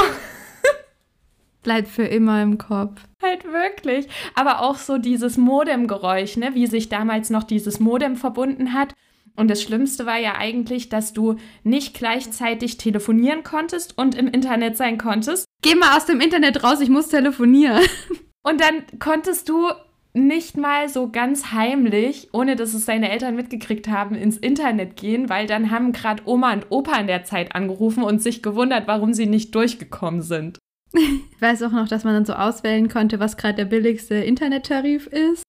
Bleibt 1.63 1.89
für 1.89 2.05
immer 2.05 2.43
im 2.43 2.59
Kopf. 2.59 3.01
Halt 3.23 3.45
wirklich. 3.45 4.07
Aber 4.35 4.61
auch 4.61 4.77
so 4.77 4.99
dieses 4.99 5.37
Modem-Geräusch, 5.37 6.37
ne? 6.37 6.55
Wie 6.55 6.67
sich 6.67 6.89
damals 6.89 7.31
noch 7.31 7.43
dieses 7.43 7.81
Modem 7.81 8.17
verbunden 8.17 8.75
hat. 8.75 8.95
Und 9.37 9.51
das 9.51 9.63
Schlimmste 9.63 10.07
war 10.07 10.19
ja 10.19 10.37
eigentlich, 10.37 10.89
dass 10.89 11.13
du 11.13 11.37
nicht 11.63 11.95
gleichzeitig 11.95 12.79
telefonieren 12.79 13.43
konntest 13.43 13.99
und 13.99 14.15
im 14.15 14.29
Internet 14.29 14.77
sein 14.77 14.97
konntest. 14.97 15.47
Geh 15.63 15.75
mal 15.75 15.97
aus 15.97 16.07
dem 16.07 16.21
Internet 16.21 16.63
raus, 16.63 16.81
ich 16.81 16.89
muss 16.89 17.09
telefonieren. 17.09 17.83
Und 18.47 18.61
dann 18.61 18.85
konntest 19.01 19.49
du 19.49 19.71
nicht 20.15 20.57
mal 20.57 20.89
so 20.89 21.11
ganz 21.11 21.53
heimlich, 21.53 22.29
ohne 22.33 22.55
dass 22.55 22.75
es 22.75 22.87
deine 22.87 23.11
Eltern 23.11 23.35
mitgekriegt 23.35 23.89
haben, 23.89 24.15
ins 24.15 24.39
Internet 24.39 24.97
gehen, 24.97 25.29
weil 25.29 25.47
dann 25.47 25.71
haben 25.73 25.93
gerade 25.93 26.23
Oma 26.27 26.53
und 26.53 26.67
Opa 26.71 26.99
in 27.01 27.09
der 27.09 27.25
Zeit 27.25 27.55
angerufen 27.57 28.05
und 28.05 28.23
sich 28.23 28.43
gewundert, 28.43 28.87
warum 28.87 29.15
sie 29.15 29.27
nicht 29.27 29.55
durchgekommen 29.55 30.23
sind. 30.23 30.59
Ich 30.95 31.43
weiß 31.43 31.65
auch 31.65 31.73
noch, 31.73 31.89
dass 31.89 32.05
man 32.05 32.15
dann 32.15 32.25
so 32.25 32.35
auswählen 32.35 32.89
konnte, 32.89 33.19
was 33.19 33.37
gerade 33.37 33.57
der 33.57 33.65
billigste 33.65 34.15
Internettarif 34.15 35.09
ist. 35.09 35.43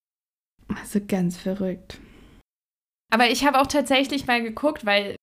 Also 0.82 1.00
ganz 1.08 1.38
verrückt. 1.38 2.00
Aber 3.13 3.30
ich 3.30 3.46
habe 3.46 3.62
auch 3.62 3.68
tatsächlich 3.68 4.25
mal 4.25 4.42
geguckt, 4.42 4.86
weil, 4.86 5.16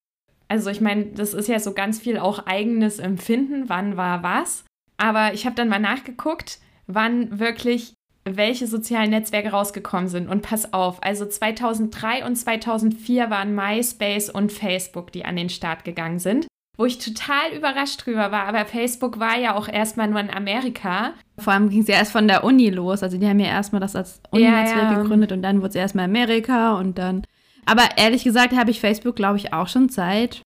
also 0.49 0.71
ich 0.71 0.81
meine, 0.81 1.07
das 1.07 1.35
ist 1.35 1.49
ja 1.49 1.59
so 1.59 1.73
ganz 1.73 1.99
viel 1.99 2.19
auch 2.19 2.47
eigenes 2.47 3.00
Empfinden, 3.00 3.69
wann 3.69 3.97
war 3.97 4.23
was. 4.23 4.64
Aber 4.97 5.35
ich 5.35 5.45
habe 5.45 5.57
dann 5.57 5.69
mal 5.69 5.81
nachgeguckt 5.81 6.61
wann 6.87 7.38
wirklich 7.38 7.95
welche 8.25 8.67
sozialen 8.67 9.11
Netzwerke 9.11 9.50
rausgekommen 9.50 10.09
sind. 10.09 10.29
Und 10.29 10.43
pass 10.43 10.73
auf, 10.73 11.03
also 11.03 11.26
2003 11.26 12.25
und 12.25 12.37
2004 12.37 13.31
waren 13.31 13.55
MySpace 13.55 14.31
und 14.31 14.50
Facebook, 14.50 15.12
die 15.12 15.25
an 15.25 15.37
den 15.37 15.50
Start 15.50 15.85
gegangen 15.85 16.19
sind. 16.19 16.47
Wo 16.76 16.87
ich 16.87 16.99
total 16.99 17.53
überrascht 17.57 18.05
drüber 18.05 18.33
war, 18.33 18.47
aber 18.47 18.64
Facebook 18.64 19.21
war 19.21 19.38
ja 19.38 19.55
auch 19.55 19.69
erstmal 19.69 20.09
nur 20.09 20.19
in 20.19 20.31
Amerika. 20.31 21.12
Vor 21.38 21.53
allem 21.53 21.69
ging 21.69 21.83
es 21.83 21.88
ja 21.88 21.95
erst 21.95 22.11
von 22.11 22.26
der 22.26 22.43
Uni 22.43 22.71
los. 22.71 23.05
Also 23.05 23.17
die 23.17 23.29
haben 23.29 23.38
ja 23.38 23.47
erstmal 23.47 23.81
das 23.81 23.95
als 23.95 24.21
Uni-Netzwerk 24.31 24.83
ja, 24.83 24.93
ja. 24.93 25.03
gegründet 25.03 25.31
und 25.31 25.43
dann 25.43 25.59
wurde 25.59 25.69
es 25.69 25.75
erstmal 25.76 26.07
Amerika 26.07 26.76
und 26.79 26.99
dann. 26.99 27.25
Aber 27.64 27.83
ehrlich 27.97 28.25
gesagt 28.25 28.57
habe 28.57 28.73
ich 28.73 28.81
Facebook, 28.81 29.14
glaube 29.14 29.37
ich, 29.37 29.53
auch 29.53 29.69
schon 29.69 29.88
seit 29.88 30.43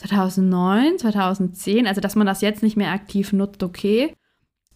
2009, 0.00 0.98
2010. 0.98 1.86
Also 1.86 2.02
dass 2.02 2.14
man 2.14 2.26
das 2.26 2.42
jetzt 2.42 2.62
nicht 2.62 2.76
mehr 2.76 2.92
aktiv 2.92 3.32
nutzt, 3.32 3.62
okay. 3.62 4.14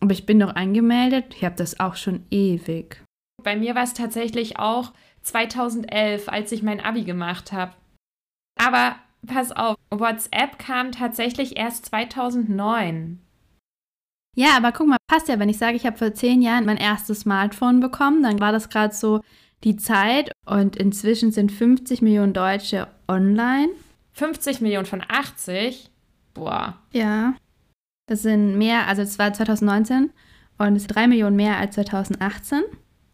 Aber 0.00 0.12
ich 0.12 0.26
bin 0.26 0.41
doch 0.41 0.55
angemeldet. 0.55 1.35
Ich 1.37 1.45
habe 1.45 1.57
das 1.57 1.81
auch 1.81 1.97
schon 1.97 2.25
ewig. 2.31 3.03
Bei 3.43 3.57
mir 3.57 3.75
war 3.75 3.85
es 3.85 3.95
tatsächlich 3.95 4.59
auch 4.59 4.93
2011, 5.23 6.29
als 6.29 6.53
ich 6.53 6.62
mein 6.62 6.81
Abi 6.81 7.05
gemacht 7.05 7.53
habe. 7.53 7.73
Aber 8.59 8.97
pass 9.26 9.53
auf, 9.53 9.76
WhatsApp 9.91 10.59
kam 10.59 10.93
tatsächlich 10.93 11.57
erst 11.57 11.87
2009. 11.87 13.21
Ja, 14.37 14.57
aber 14.57 14.73
guck 14.73 14.87
mal, 14.88 14.99
passt 15.07 15.29
ja, 15.29 15.38
wenn 15.38 15.49
ich 15.49 15.59
sage, 15.59 15.76
ich 15.76 15.87
habe 15.87 15.97
vor 15.97 16.12
zehn 16.12 16.43
Jahren 16.43 16.67
mein 16.67 16.76
erstes 16.76 17.21
Smartphone 17.21 17.81
bekommen, 17.81 18.23
dann 18.23 18.38
war 18.38 18.53
das 18.53 18.69
gerade 18.69 18.95
so 18.95 19.23
die 19.65 19.76
Zeit 19.76 20.31
und 20.45 20.76
inzwischen 20.76 21.33
sind 21.33 21.50
50 21.50 22.03
Millionen 22.03 22.35
Deutsche 22.35 22.88
online. 23.09 23.69
50 24.12 24.61
Millionen 24.61 24.87
von 24.87 25.03
80? 25.09 25.91
Boah. 26.35 26.76
Ja. 26.93 27.35
Das 28.07 28.23
sind 28.23 28.57
mehr, 28.57 28.87
also 28.87 29.03
es 29.03 29.19
war 29.19 29.33
2019 29.33 30.11
und 30.59 30.77
es 30.77 30.83
sind 30.83 30.95
drei 30.95 31.07
Millionen 31.07 31.37
mehr 31.37 31.59
als 31.59 31.75
2018. 31.75 32.63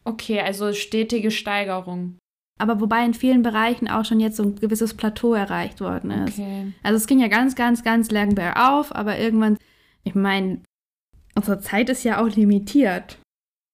Okay, 0.04 0.40
also 0.40 0.72
stetige 0.72 1.30
Steigerung. 1.30 2.18
Aber 2.58 2.80
wobei 2.80 3.04
in 3.04 3.14
vielen 3.14 3.42
Bereichen 3.42 3.88
auch 3.88 4.04
schon 4.04 4.20
jetzt 4.20 4.36
so 4.36 4.44
ein 4.44 4.56
gewisses 4.56 4.94
Plateau 4.94 5.34
erreicht 5.34 5.80
worden 5.80 6.10
ist. 6.10 6.38
Okay. 6.38 6.72
Also 6.82 6.96
es 6.96 7.06
ging 7.06 7.20
ja 7.20 7.28
ganz, 7.28 7.54
ganz, 7.54 7.82
ganz 7.82 8.10
lang 8.10 8.34
bergauf, 8.34 8.94
aber 8.94 9.18
irgendwann, 9.18 9.58
ich 10.04 10.14
meine, 10.14 10.60
unsere 11.34 11.60
Zeit 11.60 11.88
ist 11.88 12.04
ja 12.04 12.22
auch 12.22 12.28
limitiert. 12.28 13.18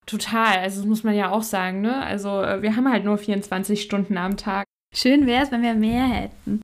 Total, 0.05 0.59
also 0.59 0.79
das 0.79 0.87
muss 0.87 1.03
man 1.03 1.13
ja 1.13 1.29
auch 1.29 1.43
sagen, 1.43 1.81
ne? 1.81 2.01
Also 2.03 2.41
äh, 2.41 2.63
wir 2.63 2.75
haben 2.75 2.89
halt 2.89 3.05
nur 3.05 3.17
24 3.17 3.81
Stunden 3.81 4.17
am 4.17 4.37
Tag. 4.37 4.65
Schön 4.95 5.27
wäre 5.27 5.43
es, 5.43 5.51
wenn 5.51 5.61
wir 5.61 5.75
mehr 5.75 6.07
hätten. 6.07 6.61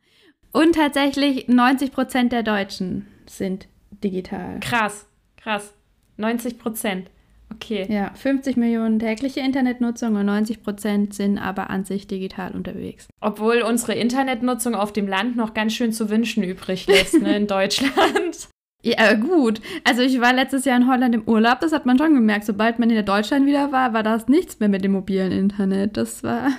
Und 0.52 0.74
tatsächlich 0.74 1.48
90 1.48 1.92
Prozent 1.92 2.32
der 2.32 2.42
Deutschen 2.42 3.06
sind 3.28 3.68
digital. 4.04 4.60
Krass, 4.60 5.08
krass. 5.38 5.74
90 6.18 6.60
Prozent. 6.60 7.10
Okay. 7.54 7.86
Ja, 7.90 8.12
50 8.16 8.58
Millionen 8.58 9.00
tägliche 9.00 9.40
Internetnutzung 9.40 10.16
und 10.16 10.26
90 10.26 10.64
Prozent 10.64 11.14
sind 11.14 11.38
aber 11.38 11.70
an 11.70 11.86
sich 11.86 12.08
digital 12.08 12.54
unterwegs. 12.54 13.08
Obwohl 13.22 13.62
unsere 13.62 13.94
Internetnutzung 13.94 14.76
auf 14.76 14.92
dem 14.94 15.08
Land 15.08 15.36
noch 15.36 15.54
ganz 15.54 15.74
schön 15.74 15.94
zu 15.94 16.10
wünschen 16.10 16.44
übrig 16.44 16.88
lässt, 16.88 17.22
ne, 17.22 17.38
in 17.38 17.48
Deutschland. 17.48 18.50
Ja, 18.84 19.14
gut. 19.14 19.62
Also 19.84 20.02
ich 20.02 20.20
war 20.22 20.34
letztes 20.34 20.66
Jahr 20.66 20.78
in 20.78 20.88
Holland 20.88 21.16
im 21.16 21.28
Urlaub, 21.28 21.60
das 21.60 21.72
hat 21.72 21.86
man 21.86 21.98
schon 21.98 22.14
gemerkt. 22.14 22.46
Sobald 22.46 22.78
man 22.78 22.90
in 22.90 23.06
Deutschland 23.06 23.46
wieder 23.46 23.72
war, 23.72 23.94
war 23.94 24.04
das 24.04 24.28
nichts 24.28 24.60
mehr 24.60 24.70
mit 24.70 24.84
dem 24.84 24.92
mobilen 24.92 25.32
Internet. 25.32 25.98
Das 25.98 26.24
war. 26.24 26.50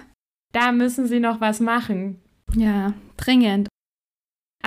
Da 0.52 0.73
müssen 0.73 1.07
sie 1.07 1.21
noch 1.21 1.40
was 1.40 1.61
machen. 1.61 2.21
Ja, 2.55 2.95
dringend. 3.16 3.69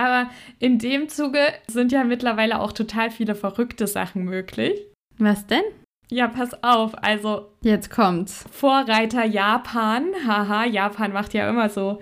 Aber 0.00 0.30
in 0.58 0.78
dem 0.78 1.10
Zuge 1.10 1.40
sind 1.66 1.92
ja 1.92 2.04
mittlerweile 2.04 2.60
auch 2.60 2.72
total 2.72 3.10
viele 3.10 3.34
verrückte 3.34 3.86
Sachen 3.86 4.24
möglich. 4.24 4.72
Was 5.18 5.46
denn? 5.46 5.62
Ja, 6.10 6.26
pass 6.26 6.64
auf, 6.64 6.94
also. 7.04 7.52
Jetzt 7.60 7.90
kommt's. 7.90 8.46
Vorreiter 8.50 9.26
Japan. 9.26 10.06
Haha, 10.26 10.64
Japan 10.64 11.12
macht 11.12 11.34
ja 11.34 11.50
immer 11.50 11.68
so 11.68 12.00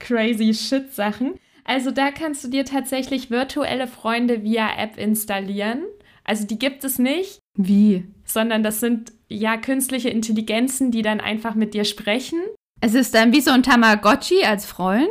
crazy 0.00 0.52
Shit-Sachen. 0.52 1.38
Also 1.62 1.92
da 1.92 2.10
kannst 2.10 2.42
du 2.42 2.48
dir 2.48 2.64
tatsächlich 2.64 3.30
virtuelle 3.30 3.86
Freunde 3.86 4.42
via 4.42 4.68
App 4.76 4.98
installieren. 4.98 5.84
Also 6.24 6.48
die 6.48 6.58
gibt 6.58 6.82
es 6.82 6.98
nicht. 6.98 7.38
Wie? 7.54 8.08
Sondern 8.24 8.64
das 8.64 8.80
sind 8.80 9.12
ja 9.28 9.56
künstliche 9.56 10.08
Intelligenzen, 10.08 10.90
die 10.90 11.02
dann 11.02 11.20
einfach 11.20 11.54
mit 11.54 11.74
dir 11.74 11.84
sprechen. 11.84 12.40
Es 12.80 12.94
ist 12.94 13.14
dann 13.14 13.32
wie 13.32 13.40
so 13.40 13.52
ein 13.52 13.62
Tamagotchi 13.62 14.42
als 14.42 14.66
Freund? 14.66 15.08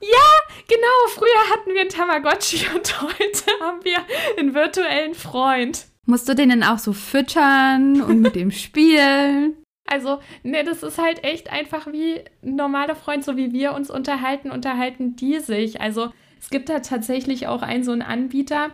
Ja, 0.00 0.43
genau. 0.68 1.08
Früher 1.08 1.50
hatten 1.50 1.72
wir 1.72 1.80
einen 1.80 1.90
Tamagotchi 1.90 2.66
und 2.74 3.02
heute 3.02 3.60
haben 3.60 3.84
wir 3.84 3.98
einen 4.38 4.54
virtuellen 4.54 5.14
Freund. 5.14 5.86
Musst 6.06 6.28
du 6.28 6.34
den 6.34 6.50
denn 6.50 6.62
auch 6.62 6.78
so 6.78 6.92
füttern 6.92 8.02
und 8.02 8.20
mit 8.20 8.34
dem 8.34 8.50
spielen? 8.52 9.56
Also, 9.86 10.20
ne, 10.42 10.64
das 10.64 10.82
ist 10.82 10.98
halt 10.98 11.24
echt 11.24 11.52
einfach 11.52 11.86
wie 11.92 12.20
ein 12.42 12.56
normaler 12.56 12.96
Freund, 12.96 13.24
so 13.24 13.36
wie 13.36 13.52
wir 13.52 13.74
uns 13.74 13.90
unterhalten, 13.90 14.50
unterhalten 14.50 15.14
die 15.16 15.40
sich. 15.40 15.80
Also, 15.80 16.10
es 16.40 16.50
gibt 16.50 16.68
da 16.68 16.80
tatsächlich 16.80 17.46
auch 17.46 17.62
einen 17.62 17.84
so 17.84 17.92
einen 17.92 18.02
Anbieter, 18.02 18.70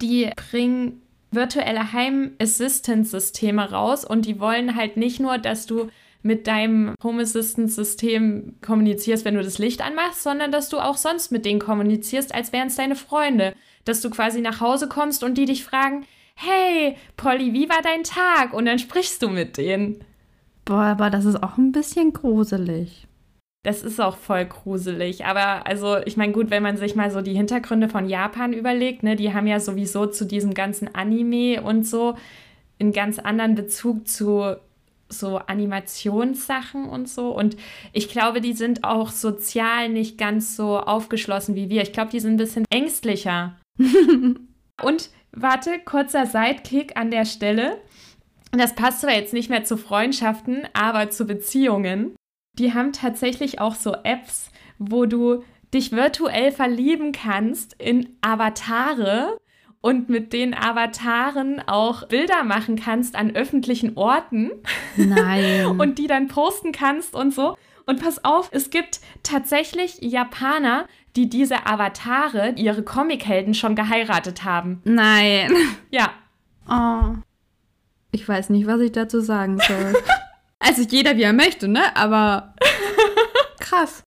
die 0.00 0.30
bringen 0.50 1.02
virtuelle 1.30 1.92
Heim-Assistance-Systeme 1.92 3.70
raus 3.70 4.04
und 4.04 4.26
die 4.26 4.40
wollen 4.40 4.74
halt 4.74 4.96
nicht 4.96 5.20
nur, 5.20 5.38
dass 5.38 5.66
du 5.66 5.88
mit 6.22 6.46
deinem 6.46 6.94
Home 7.02 7.22
Assistance-System 7.22 8.56
kommunizierst, 8.60 9.24
wenn 9.24 9.34
du 9.34 9.42
das 9.42 9.58
Licht 9.58 9.82
anmachst, 9.82 10.22
sondern 10.22 10.52
dass 10.52 10.68
du 10.68 10.78
auch 10.78 10.96
sonst 10.96 11.32
mit 11.32 11.44
denen 11.44 11.60
kommunizierst, 11.60 12.34
als 12.34 12.52
wären 12.52 12.68
es 12.68 12.76
deine 12.76 12.96
Freunde. 12.96 13.54
Dass 13.84 14.02
du 14.02 14.10
quasi 14.10 14.40
nach 14.40 14.60
Hause 14.60 14.88
kommst 14.88 15.24
und 15.24 15.38
die 15.38 15.46
dich 15.46 15.64
fragen, 15.64 16.04
hey, 16.34 16.96
Polly, 17.16 17.52
wie 17.52 17.68
war 17.68 17.80
dein 17.82 18.04
Tag? 18.04 18.52
Und 18.52 18.66
dann 18.66 18.78
sprichst 18.78 19.22
du 19.22 19.28
mit 19.28 19.56
denen. 19.56 20.04
Boah, 20.64 20.84
aber 20.84 21.10
das 21.10 21.24
ist 21.24 21.42
auch 21.42 21.56
ein 21.56 21.72
bisschen 21.72 22.12
gruselig. 22.12 23.06
Das 23.62 23.82
ist 23.82 24.00
auch 24.00 24.16
voll 24.16 24.46
gruselig. 24.46 25.26
Aber 25.26 25.66
also, 25.66 25.98
ich 25.98 26.16
meine, 26.16 26.32
gut, 26.32 26.50
wenn 26.50 26.62
man 26.62 26.78
sich 26.78 26.94
mal 26.94 27.10
so 27.10 27.20
die 27.20 27.34
Hintergründe 27.34 27.88
von 27.88 28.08
Japan 28.08 28.52
überlegt, 28.52 29.02
ne, 29.02 29.16
die 29.16 29.34
haben 29.34 29.46
ja 29.46 29.60
sowieso 29.60 30.06
zu 30.06 30.24
diesem 30.24 30.54
ganzen 30.54 30.94
Anime 30.94 31.62
und 31.62 31.86
so 31.86 32.16
einen 32.78 32.92
ganz 32.92 33.18
anderen 33.18 33.54
Bezug 33.54 34.08
zu 34.08 34.56
so 35.10 35.38
Animationssachen 35.38 36.88
und 36.88 37.08
so. 37.08 37.30
Und 37.30 37.56
ich 37.92 38.08
glaube, 38.08 38.40
die 38.40 38.52
sind 38.52 38.84
auch 38.84 39.10
sozial 39.10 39.88
nicht 39.88 40.16
ganz 40.18 40.56
so 40.56 40.78
aufgeschlossen 40.78 41.54
wie 41.54 41.68
wir. 41.68 41.82
Ich 41.82 41.92
glaube, 41.92 42.10
die 42.10 42.20
sind 42.20 42.34
ein 42.34 42.38
bisschen 42.38 42.64
ängstlicher. 42.70 43.56
und 44.82 45.10
warte, 45.32 45.78
kurzer 45.84 46.26
Sidekick 46.26 46.96
an 46.96 47.10
der 47.10 47.24
Stelle. 47.24 47.80
Das 48.52 48.74
passt 48.74 49.02
zwar 49.02 49.14
jetzt 49.14 49.32
nicht 49.32 49.50
mehr 49.50 49.64
zu 49.64 49.76
Freundschaften, 49.76 50.66
aber 50.72 51.10
zu 51.10 51.26
Beziehungen. 51.26 52.16
Die 52.58 52.74
haben 52.74 52.92
tatsächlich 52.92 53.60
auch 53.60 53.74
so 53.74 53.94
Apps, 54.02 54.50
wo 54.78 55.06
du 55.06 55.44
dich 55.72 55.92
virtuell 55.92 56.50
verlieben 56.50 57.12
kannst 57.12 57.74
in 57.80 58.16
Avatare 58.22 59.36
und 59.80 60.08
mit 60.08 60.32
den 60.32 60.54
Avataren 60.54 61.62
auch 61.66 62.06
Bilder 62.08 62.44
machen 62.44 62.76
kannst 62.76 63.16
an 63.16 63.34
öffentlichen 63.34 63.96
Orten. 63.96 64.50
Nein. 64.96 65.66
und 65.80 65.98
die 65.98 66.06
dann 66.06 66.28
posten 66.28 66.72
kannst 66.72 67.14
und 67.14 67.32
so. 67.32 67.56
Und 67.86 68.00
pass 68.02 68.24
auf, 68.24 68.50
es 68.52 68.70
gibt 68.70 69.00
tatsächlich 69.22 69.98
Japaner, 70.00 70.86
die 71.16 71.28
diese 71.28 71.66
Avatare, 71.66 72.54
ihre 72.56 72.82
Comichelden, 72.82 73.54
schon 73.54 73.74
geheiratet 73.74 74.44
haben. 74.44 74.80
Nein. 74.84 75.52
Ja. 75.90 76.10
Oh. 76.68 77.16
Ich 78.12 78.28
weiß 78.28 78.50
nicht, 78.50 78.66
was 78.66 78.80
ich 78.80 78.92
dazu 78.92 79.20
sagen 79.20 79.58
soll. 79.58 79.94
also 80.58 80.82
jeder 80.82 81.16
wie 81.16 81.22
er 81.22 81.32
möchte, 81.32 81.68
ne? 81.68 81.96
Aber 81.96 82.54
krass. 83.60 84.04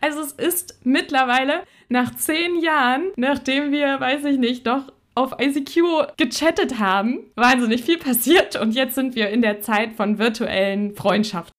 Also 0.00 0.20
es 0.20 0.32
ist 0.32 0.80
mittlerweile 0.84 1.62
nach 1.88 2.14
zehn 2.14 2.60
Jahren, 2.60 3.10
nachdem 3.16 3.72
wir, 3.72 4.00
weiß 4.00 4.24
ich 4.24 4.38
nicht, 4.38 4.66
doch 4.66 4.92
auf 5.14 5.36
ICQ 5.40 6.16
gechattet 6.16 6.78
haben, 6.78 7.20
wahnsinnig 7.36 7.82
viel 7.82 7.98
passiert 7.98 8.54
und 8.56 8.72
jetzt 8.72 8.94
sind 8.94 9.14
wir 9.16 9.30
in 9.30 9.42
der 9.42 9.60
Zeit 9.60 9.94
von 9.94 10.18
virtuellen 10.18 10.94
Freundschaften. 10.94 11.52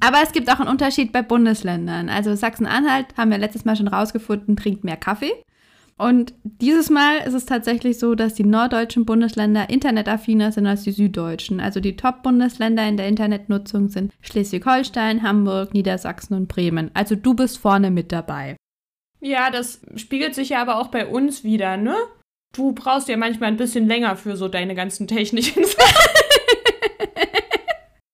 Aber 0.00 0.18
es 0.22 0.32
gibt 0.32 0.50
auch 0.50 0.60
einen 0.60 0.68
Unterschied 0.68 1.12
bei 1.12 1.22
Bundesländern. 1.22 2.08
Also 2.08 2.34
Sachsen-Anhalt 2.34 3.06
haben 3.16 3.30
wir 3.30 3.38
letztes 3.38 3.64
Mal 3.64 3.76
schon 3.76 3.88
rausgefunden, 3.88 4.56
trinkt 4.56 4.84
mehr 4.84 4.96
Kaffee. 4.96 5.32
Und 5.96 6.34
dieses 6.42 6.90
Mal 6.90 7.18
ist 7.18 7.34
es 7.34 7.46
tatsächlich 7.46 7.98
so, 7.98 8.14
dass 8.14 8.34
die 8.34 8.44
norddeutschen 8.44 9.04
Bundesländer 9.04 9.70
internetaffiner 9.70 10.50
sind 10.50 10.66
als 10.66 10.82
die 10.82 10.90
süddeutschen. 10.90 11.60
Also 11.60 11.78
die 11.80 11.96
Top-Bundesländer 11.96 12.86
in 12.88 12.96
der 12.96 13.06
Internetnutzung 13.06 13.88
sind 13.88 14.12
Schleswig-Holstein, 14.20 15.22
Hamburg, 15.22 15.72
Niedersachsen 15.72 16.34
und 16.34 16.48
Bremen. 16.48 16.90
Also 16.94 17.14
du 17.14 17.34
bist 17.34 17.58
vorne 17.58 17.90
mit 17.92 18.10
dabei. 18.10 18.56
Ja, 19.24 19.50
das 19.50 19.80
spiegelt 19.96 20.34
sich 20.34 20.50
ja 20.50 20.60
aber 20.60 20.76
auch 20.76 20.88
bei 20.88 21.06
uns 21.06 21.44
wieder, 21.44 21.78
ne? 21.78 21.96
Du 22.54 22.72
brauchst 22.72 23.08
ja 23.08 23.16
manchmal 23.16 23.48
ein 23.48 23.56
bisschen 23.56 23.88
länger 23.88 24.16
für 24.16 24.36
so 24.36 24.48
deine 24.48 24.74
ganzen 24.74 25.06
technischen 25.06 25.64
Sachen. 25.64 26.14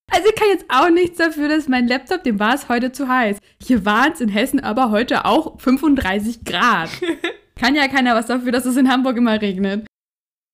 Also 0.09 0.29
ich 0.29 0.35
kann 0.37 0.49
jetzt 0.51 0.66
auch 0.68 0.88
nichts 0.88 1.18
dafür, 1.18 1.49
dass 1.49 1.66
mein 1.66 1.88
Laptop, 1.88 2.23
dem 2.23 2.38
war 2.38 2.55
es 2.55 2.68
heute 2.68 2.92
zu 2.92 3.09
heiß. 3.09 3.38
Hier 3.61 3.85
waren 3.85 4.12
es 4.12 4.20
in 4.20 4.29
Hessen 4.29 4.61
aber 4.61 4.92
heute 4.92 5.25
auch 5.25 5.59
35 5.61 6.44
Grad. 6.44 6.90
Kann 7.57 7.75
ja 7.75 7.88
keiner 7.88 8.14
was 8.14 8.27
dafür, 8.27 8.53
dass 8.53 8.64
es 8.64 8.77
in 8.77 8.90
Hamburg 8.90 9.16
immer 9.16 9.40
regnet. 9.40 9.87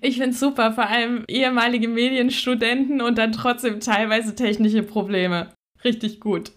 Ich 0.02 0.16
finde 0.16 0.30
es 0.30 0.40
super, 0.40 0.72
vor 0.72 0.86
allem 0.86 1.24
ehemalige 1.28 1.88
Medienstudenten 1.88 3.00
und 3.02 3.18
dann 3.18 3.32
trotzdem 3.32 3.80
teilweise 3.80 4.34
technische 4.34 4.82
Probleme. 4.82 5.52
Richtig 5.84 6.20
gut. 6.20 6.52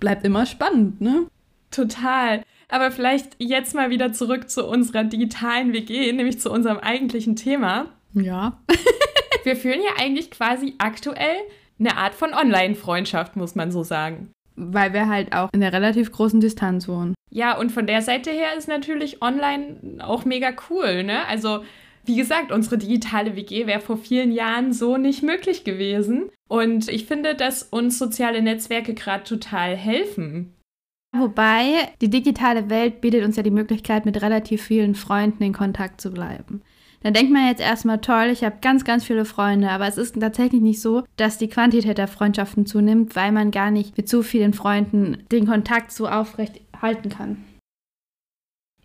Bleibt 0.00 0.24
immer 0.24 0.44
spannend, 0.44 1.00
ne? 1.00 1.26
Total. 1.70 2.42
Aber 2.68 2.90
vielleicht 2.90 3.36
jetzt 3.38 3.74
mal 3.74 3.90
wieder 3.90 4.12
zurück 4.12 4.50
zu 4.50 4.66
unserer 4.66 5.04
digitalen 5.04 5.72
WG, 5.72 6.12
nämlich 6.12 6.40
zu 6.40 6.50
unserem 6.50 6.78
eigentlichen 6.78 7.36
Thema. 7.36 7.86
Ja. 8.14 8.60
Wir 9.44 9.56
führen 9.56 9.80
ja 9.82 10.02
eigentlich 10.02 10.30
quasi 10.30 10.74
aktuell 10.78 11.36
eine 11.78 11.96
Art 11.96 12.14
von 12.14 12.32
Online-Freundschaft, 12.32 13.36
muss 13.36 13.54
man 13.54 13.70
so 13.70 13.82
sagen. 13.82 14.30
Weil 14.56 14.92
wir 14.92 15.08
halt 15.08 15.34
auch 15.34 15.48
in 15.52 15.62
einer 15.62 15.72
relativ 15.72 16.12
großen 16.12 16.40
Distanz 16.40 16.86
wohnen. 16.88 17.14
Ja, 17.30 17.58
und 17.58 17.72
von 17.72 17.86
der 17.86 18.00
Seite 18.00 18.30
her 18.30 18.56
ist 18.56 18.68
natürlich 18.68 19.20
online 19.20 19.98
auch 19.98 20.24
mega 20.24 20.52
cool, 20.70 21.02
ne? 21.02 21.26
Also, 21.26 21.64
wie 22.04 22.14
gesagt, 22.16 22.52
unsere 22.52 22.78
digitale 22.78 23.34
WG 23.34 23.66
wäre 23.66 23.80
vor 23.80 23.96
vielen 23.96 24.30
Jahren 24.30 24.72
so 24.72 24.96
nicht 24.96 25.24
möglich 25.24 25.64
gewesen. 25.64 26.30
Und 26.48 26.88
ich 26.88 27.06
finde, 27.06 27.34
dass 27.34 27.64
uns 27.64 27.98
soziale 27.98 28.42
Netzwerke 28.42 28.94
gerade 28.94 29.24
total 29.24 29.76
helfen. 29.76 30.54
Wobei 31.16 31.92
die 32.00 32.10
digitale 32.10 32.68
Welt 32.70 33.00
bietet 33.00 33.24
uns 33.24 33.36
ja 33.36 33.44
die 33.44 33.50
Möglichkeit, 33.50 34.04
mit 34.04 34.20
relativ 34.20 34.62
vielen 34.62 34.96
Freunden 34.96 35.44
in 35.44 35.52
Kontakt 35.52 36.00
zu 36.00 36.10
bleiben. 36.10 36.62
Da 37.04 37.10
denkt 37.10 37.32
man 37.32 37.46
jetzt 37.46 37.60
erstmal, 37.60 38.00
toll, 38.00 38.30
ich 38.32 38.42
habe 38.42 38.56
ganz, 38.62 38.84
ganz 38.84 39.04
viele 39.04 39.24
Freunde, 39.24 39.70
aber 39.70 39.86
es 39.86 39.98
ist 39.98 40.18
tatsächlich 40.18 40.60
nicht 40.60 40.80
so, 40.80 41.04
dass 41.16 41.38
die 41.38 41.48
Quantität 41.48 41.98
der 41.98 42.08
Freundschaften 42.08 42.66
zunimmt, 42.66 43.14
weil 43.14 43.30
man 43.30 43.50
gar 43.50 43.70
nicht 43.70 43.96
mit 43.96 44.08
so 44.08 44.22
vielen 44.22 44.54
Freunden 44.54 45.18
den 45.30 45.46
Kontakt 45.46 45.92
so 45.92 46.08
aufrecht 46.08 46.60
halten 46.80 47.10
kann. 47.10 47.44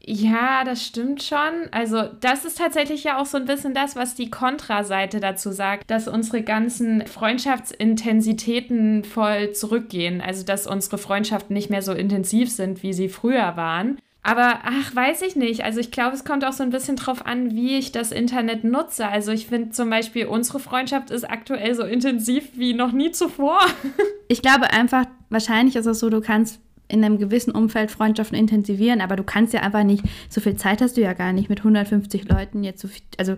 Ja, 0.06 0.64
das 0.64 0.86
stimmt 0.86 1.22
schon. 1.24 1.68
Also, 1.72 2.04
das 2.22 2.46
ist 2.46 2.58
tatsächlich 2.58 3.04
ja 3.04 3.20
auch 3.20 3.26
so 3.26 3.38
ein 3.38 3.46
bisschen 3.46 3.74
das, 3.74 3.96
was 3.96 4.16
die 4.16 4.30
Kontraseite 4.30 5.20
dazu 5.20 5.52
sagt, 5.52 5.90
dass 5.92 6.08
unsere 6.08 6.42
ganzen 6.42 7.06
Freundschaftsintensitäten 7.06 9.04
voll 9.04 9.52
zurückgehen. 9.52 10.22
Also, 10.22 10.46
dass 10.46 10.68
unsere 10.68 10.98
Freundschaften 10.98 11.54
nicht 11.54 11.70
mehr 11.70 11.82
so 11.82 11.94
intensiv 11.94 12.50
sind, 12.50 12.82
wie 12.82 12.94
sie 12.94 13.10
früher 13.10 13.58
waren. 13.58 13.98
Aber 14.22 14.60
ach, 14.64 14.96
weiß 14.96 15.22
ich 15.22 15.36
nicht. 15.36 15.64
Also 15.64 15.80
ich 15.80 15.92
glaube, 15.92 16.16
es 16.16 16.26
kommt 16.26 16.44
auch 16.44 16.52
so 16.52 16.62
ein 16.62 16.72
bisschen 16.72 16.98
drauf 16.98 17.26
an, 17.26 17.56
wie 17.56 17.78
ich 17.78 17.92
das 17.92 18.12
Internet 18.12 18.64
nutze. 18.64 19.08
Also 19.08 19.32
ich 19.32 19.48
finde 19.48 19.72
zum 19.72 19.90
Beispiel, 19.90 20.26
unsere 20.26 20.60
Freundschaft 20.60 21.10
ist 21.10 21.30
aktuell 21.30 21.74
so 21.74 21.84
intensiv 21.84 22.50
wie 22.54 22.74
noch 22.74 22.92
nie 22.92 23.12
zuvor. 23.12 23.60
ich 24.28 24.42
glaube 24.42 24.72
einfach, 24.72 25.06
wahrscheinlich 25.30 25.78
ist 25.78 25.86
es 25.86 26.00
so, 26.00 26.10
du 26.10 26.20
kannst 26.20 26.60
in 26.90 27.04
einem 27.04 27.18
gewissen 27.18 27.52
Umfeld 27.52 27.92
Freundschaften 27.92 28.38
intensivieren, 28.38 29.02
aber 29.02 29.16
du 29.16 29.24
kannst 29.24 29.54
ja 29.54 29.62
einfach 29.62 29.84
nicht, 29.84 30.04
so 30.30 30.42
viel 30.42 30.56
Zeit 30.56 30.82
hast 30.82 30.98
du 30.98 31.02
ja 31.02 31.14
gar 31.14 31.34
nicht 31.34 31.50
mit 31.50 31.60
150 31.60 32.28
Leuten 32.28 32.64
jetzt 32.64 32.82
so 32.82 32.88
viel, 32.88 33.04
also 33.18 33.36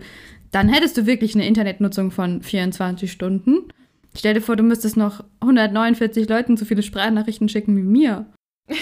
dann 0.50 0.68
hättest 0.68 0.96
du 0.96 1.06
wirklich 1.06 1.34
eine 1.34 1.46
Internetnutzung 1.46 2.10
von 2.10 2.42
24 2.42 3.10
Stunden. 3.10 3.68
Stell 4.16 4.34
dir 4.34 4.42
vor, 4.42 4.56
du 4.56 4.62
müsstest 4.62 4.96
noch 4.96 5.24
149 5.40 6.28
Leuten 6.28 6.56
so 6.56 6.64
viele 6.64 6.82
Sprachnachrichten 6.82 7.48
schicken 7.48 7.76
wie 7.76 7.82
mir. 7.82 8.26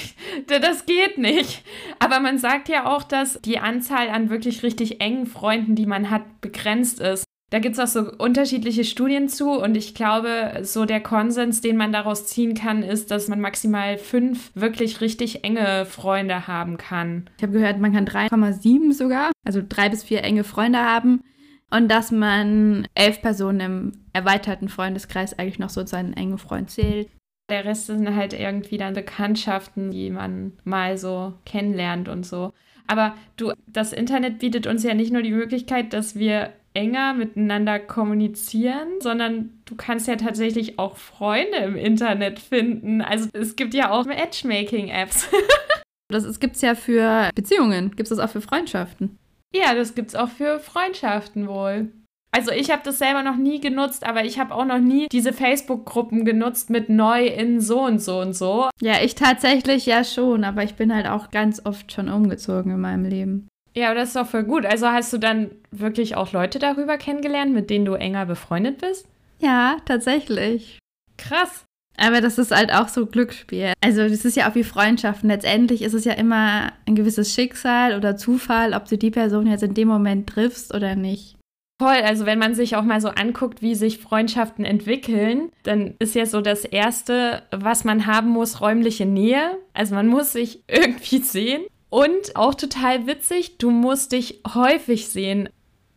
Das 0.47 0.87
geht 0.87 1.19
nicht. 1.19 1.63
Aber 1.99 2.19
man 2.19 2.39
sagt 2.39 2.69
ja 2.69 2.87
auch, 2.87 3.03
dass 3.03 3.41
die 3.43 3.59
Anzahl 3.59 4.09
an 4.09 4.31
wirklich 4.31 4.63
richtig 4.63 5.01
engen 5.01 5.27
Freunden, 5.27 5.77
die 5.77 5.87
man 5.87 6.11
hat, 6.11 6.41
begrenzt 6.41 6.99
ist. 6.99 7.25
Da 7.51 7.59
gibt 7.59 7.77
es 7.77 7.81
auch 7.81 7.89
so 7.89 8.13
unterschiedliche 8.13 8.85
Studien 8.85 9.29
zu 9.29 9.51
und 9.51 9.77
ich 9.77 9.95
glaube, 9.95 10.61
so 10.63 10.85
der 10.85 11.01
Konsens, 11.01 11.61
den 11.61 11.77
man 11.77 11.93
daraus 11.93 12.27
ziehen 12.27 12.55
kann, 12.55 12.85
ist, 12.85 13.11
dass 13.11 13.27
man 13.27 13.41
maximal 13.41 13.99
fünf 13.99 14.53
wirklich 14.55 15.01
richtig 15.01 15.43
enge 15.43 15.85
Freunde 15.85 16.47
haben 16.47 16.79
kann. 16.79 17.29
Ich 17.39 17.43
habe 17.43 17.53
gehört, 17.53 17.81
man 17.81 17.93
kann 17.93 18.07
3,7 18.07 18.93
sogar, 18.93 19.33
also 19.45 19.61
drei 19.69 19.89
bis 19.89 20.05
vier 20.05 20.23
enge 20.23 20.45
Freunde 20.45 20.79
haben 20.79 21.23
und 21.71 21.91
dass 21.91 22.13
man 22.13 22.87
elf 22.95 23.21
Personen 23.21 23.61
im 23.61 23.93
erweiterten 24.13 24.69
Freundeskreis 24.69 25.37
eigentlich 25.37 25.59
noch 25.59 25.71
so 25.71 25.85
seinen 25.85 26.13
engen 26.13 26.39
Freund 26.39 26.71
zählt. 26.71 27.09
Der 27.51 27.65
Rest 27.65 27.87
sind 27.87 28.15
halt 28.15 28.33
irgendwie 28.33 28.79
dann 28.79 28.95
Bekanntschaften, 28.95 29.91
die 29.91 30.11
man 30.11 30.53
mal 30.63 30.97
so 30.97 31.35
kennenlernt 31.45 32.09
und 32.09 32.25
so. 32.25 32.53
Aber 32.87 33.15
du, 33.37 33.53
das 33.67 33.93
Internet 33.93 34.39
bietet 34.39 34.69
uns 34.69 34.85
ja 34.85 34.95
nicht 34.95 35.13
nur 35.13 35.23
die 35.23 35.33
Möglichkeit, 35.33 35.93
dass 35.93 36.17
wir 36.17 36.53
enger 36.75 37.15
miteinander 37.15 37.79
kommunizieren, 37.79 39.01
sondern 39.01 39.61
du 39.65 39.75
kannst 39.77 40.07
ja 40.07 40.17
tatsächlich 40.17 40.79
auch 40.79 40.97
Freunde 40.97 41.59
im 41.59 41.77
Internet 41.77 42.39
finden. 42.39 43.01
Also 43.01 43.29
es 43.33 43.57
gibt 43.57 43.75
ja 43.75 43.91
auch 43.91 44.07
Matchmaking-Apps. 44.07 45.29
das 46.09 46.41
gibt 46.41 46.57
es 46.57 46.63
ja 46.63 46.75
für 46.75 47.31
Beziehungen, 47.35 47.91
gibt 47.91 48.11
es 48.11 48.17
das 48.17 48.19
auch 48.19 48.31
für 48.31 48.41
Freundschaften. 48.41 49.19
Ja, 49.55 49.75
das 49.75 49.95
gibt 49.95 50.11
es 50.11 50.15
auch 50.15 50.29
für 50.29 50.61
Freundschaften 50.61 51.49
wohl. 51.49 51.91
Also 52.33 52.53
ich 52.53 52.71
habe 52.71 52.83
das 52.85 52.99
selber 52.99 53.25
noch 53.25 53.37
nie 53.37 53.61
genutzt, 53.61 54.07
aber 54.07 54.25
ich 54.25 54.39
habe 54.39 54.55
auch 54.55 54.65
noch 54.65 54.79
nie 54.79 55.09
diese 55.11 55.33
Facebook-Gruppen 55.33 56.25
genutzt 56.25 56.71
mit 56.71 56.89
neu 56.89 57.27
in 57.27 57.61
so 57.61 57.85
und 57.85 58.01
so 58.01 58.21
und 58.21 58.35
so. 58.35 58.71
Ja, 58.81 59.03
ich 59.03 59.17
tatsächlich 59.17 59.87
ja 59.87 60.05
schon, 60.05 60.45
aber 60.45 60.63
ich 60.63 60.75
bin 60.75 60.95
halt 60.95 61.09
auch 61.09 61.31
ganz 61.31 61.65
oft 61.65 61.91
schon 61.91 62.09
umgezogen 62.09 62.73
in 62.73 62.81
meinem 62.81 63.05
Leben. 63.05 63.49
Ja, 63.75 63.87
aber 63.87 63.97
das 63.97 64.09
ist 64.09 64.17
doch 64.17 64.27
voll 64.27 64.45
gut. 64.45 64.67
Also 64.67 64.89
hast 64.89 65.13
du 65.13 65.19
dann 65.19 65.51
wirklich 65.71 66.17
auch 66.17 66.33
Leute 66.33 66.59
darüber 66.59 66.99
kennengelernt, 66.99 67.53
mit 67.53 67.71
denen 67.71 67.85
du 67.85 67.95
enger 67.95 68.27
befreundet 68.27 68.79
bist? 68.79 69.07
Ja, 69.39 69.77
tatsächlich. 69.87 70.79
Krass. 71.17 71.65
Aber 71.97 72.21
das 72.21 72.39
ist 72.39 72.51
halt 72.51 72.73
auch 72.73 72.89
so 72.89 73.07
Glücksspiel. 73.07 73.73
Also 73.81 74.09
das 74.09 74.25
ist 74.25 74.37
ja 74.37 74.51
auch 74.51 74.55
wie 74.55 74.65
Freundschaften. 74.65 75.29
Letztendlich 75.29 75.83
ist 75.83 75.93
es 75.93 76.05
ja 76.05 76.13
immer 76.15 76.73
ein 76.87 76.95
gewisses 76.95 77.35
Schicksal 77.35 77.97
oder 77.97 78.17
Zufall, 78.17 78.75
ob 78.75 78.87
du 78.87 78.97
die 78.97 79.11
Person 79.11 79.47
jetzt 79.47 79.63
in 79.63 79.75
dem 79.75 79.89
Moment 79.89 80.29
triffst 80.29 80.75
oder 80.75 80.97
nicht. 80.97 81.37
Voll, 81.81 82.03
also 82.03 82.27
wenn 82.27 82.39
man 82.39 82.55
sich 82.55 82.77
auch 82.77 82.83
mal 82.83 83.01
so 83.01 83.09
anguckt, 83.09 83.63
wie 83.63 83.75
sich 83.75 83.99
Freundschaften 83.99 84.67
entwickeln, 84.67 85.51
dann 85.63 85.95
ist 85.99 86.15
ja 86.15 86.27
so 86.27 86.43
das 86.43 86.67
Erste, 86.67 87.43
was 87.51 87.85
man 87.85 88.07
haben 88.07 88.29
muss, 88.29 88.61
räumliche 88.61 89.07
Nähe. 89.07 89.57
Also 89.73 89.95
man 89.95 90.07
muss 90.07 90.33
sich 90.33 90.63
irgendwie 90.69 91.19
sehen. 91.19 91.63
Und 91.91 92.37
auch 92.37 92.55
total 92.55 93.07
witzig, 93.07 93.59
du 93.59 93.71
musst 93.71 94.13
dich 94.13 94.41
häufig 94.55 95.09
sehen. 95.09 95.49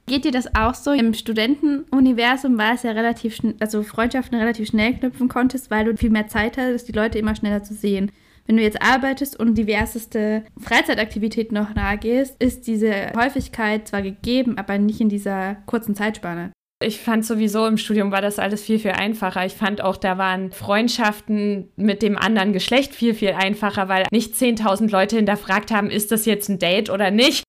Geht 0.05 0.25
dir 0.25 0.31
das 0.31 0.53
auch 0.53 0.73
so? 0.73 0.91
Im 0.91 1.13
Studentenuniversum 1.13 2.57
war 2.57 2.73
es 2.73 2.83
ja 2.83 2.91
relativ 2.91 3.35
schnell, 3.35 3.55
also 3.59 3.83
Freundschaften 3.83 4.37
relativ 4.37 4.67
schnell 4.67 4.95
knüpfen 4.95 5.29
konntest, 5.29 5.71
weil 5.71 5.85
du 5.85 5.95
viel 5.95 6.09
mehr 6.09 6.27
Zeit 6.27 6.57
hattest, 6.57 6.89
die 6.89 6.93
Leute 6.93 7.19
immer 7.19 7.35
schneller 7.35 7.63
zu 7.63 7.73
sehen. 7.73 8.11
Wenn 8.45 8.57
du 8.57 8.63
jetzt 8.63 8.81
arbeitest 8.81 9.39
und 9.39 9.57
diverseste 9.57 10.43
Freizeitaktivitäten 10.59 11.55
noch 11.55 11.73
nahegehst, 11.73 12.41
ist 12.41 12.67
diese 12.67 13.13
Häufigkeit 13.15 13.87
zwar 13.87 14.01
gegeben, 14.01 14.57
aber 14.57 14.77
nicht 14.77 14.99
in 14.99 15.07
dieser 15.07 15.55
kurzen 15.65 15.95
Zeitspanne. 15.95 16.51
Ich 16.83 16.99
fand 16.99 17.25
sowieso 17.25 17.65
im 17.65 17.77
Studium 17.77 18.11
war 18.11 18.21
das 18.21 18.39
alles 18.39 18.63
viel, 18.63 18.79
viel 18.79 18.91
einfacher. 18.91 19.45
Ich 19.45 19.53
fand 19.53 19.81
auch, 19.81 19.97
da 19.97 20.17
waren 20.17 20.51
Freundschaften 20.51 21.69
mit 21.75 22.01
dem 22.01 22.17
anderen 22.17 22.53
Geschlecht 22.53 22.93
viel, 22.93 23.13
viel 23.13 23.31
einfacher, 23.31 23.89
weil 23.89 24.05
nicht 24.11 24.33
10.000 24.33 24.91
Leute 24.91 25.15
hinterfragt 25.15 25.71
haben, 25.71 25.89
ist 25.89 26.11
das 26.11 26.25
jetzt 26.25 26.49
ein 26.49 26.59
Date 26.59 26.89
oder 26.89 27.11
nicht. 27.11 27.43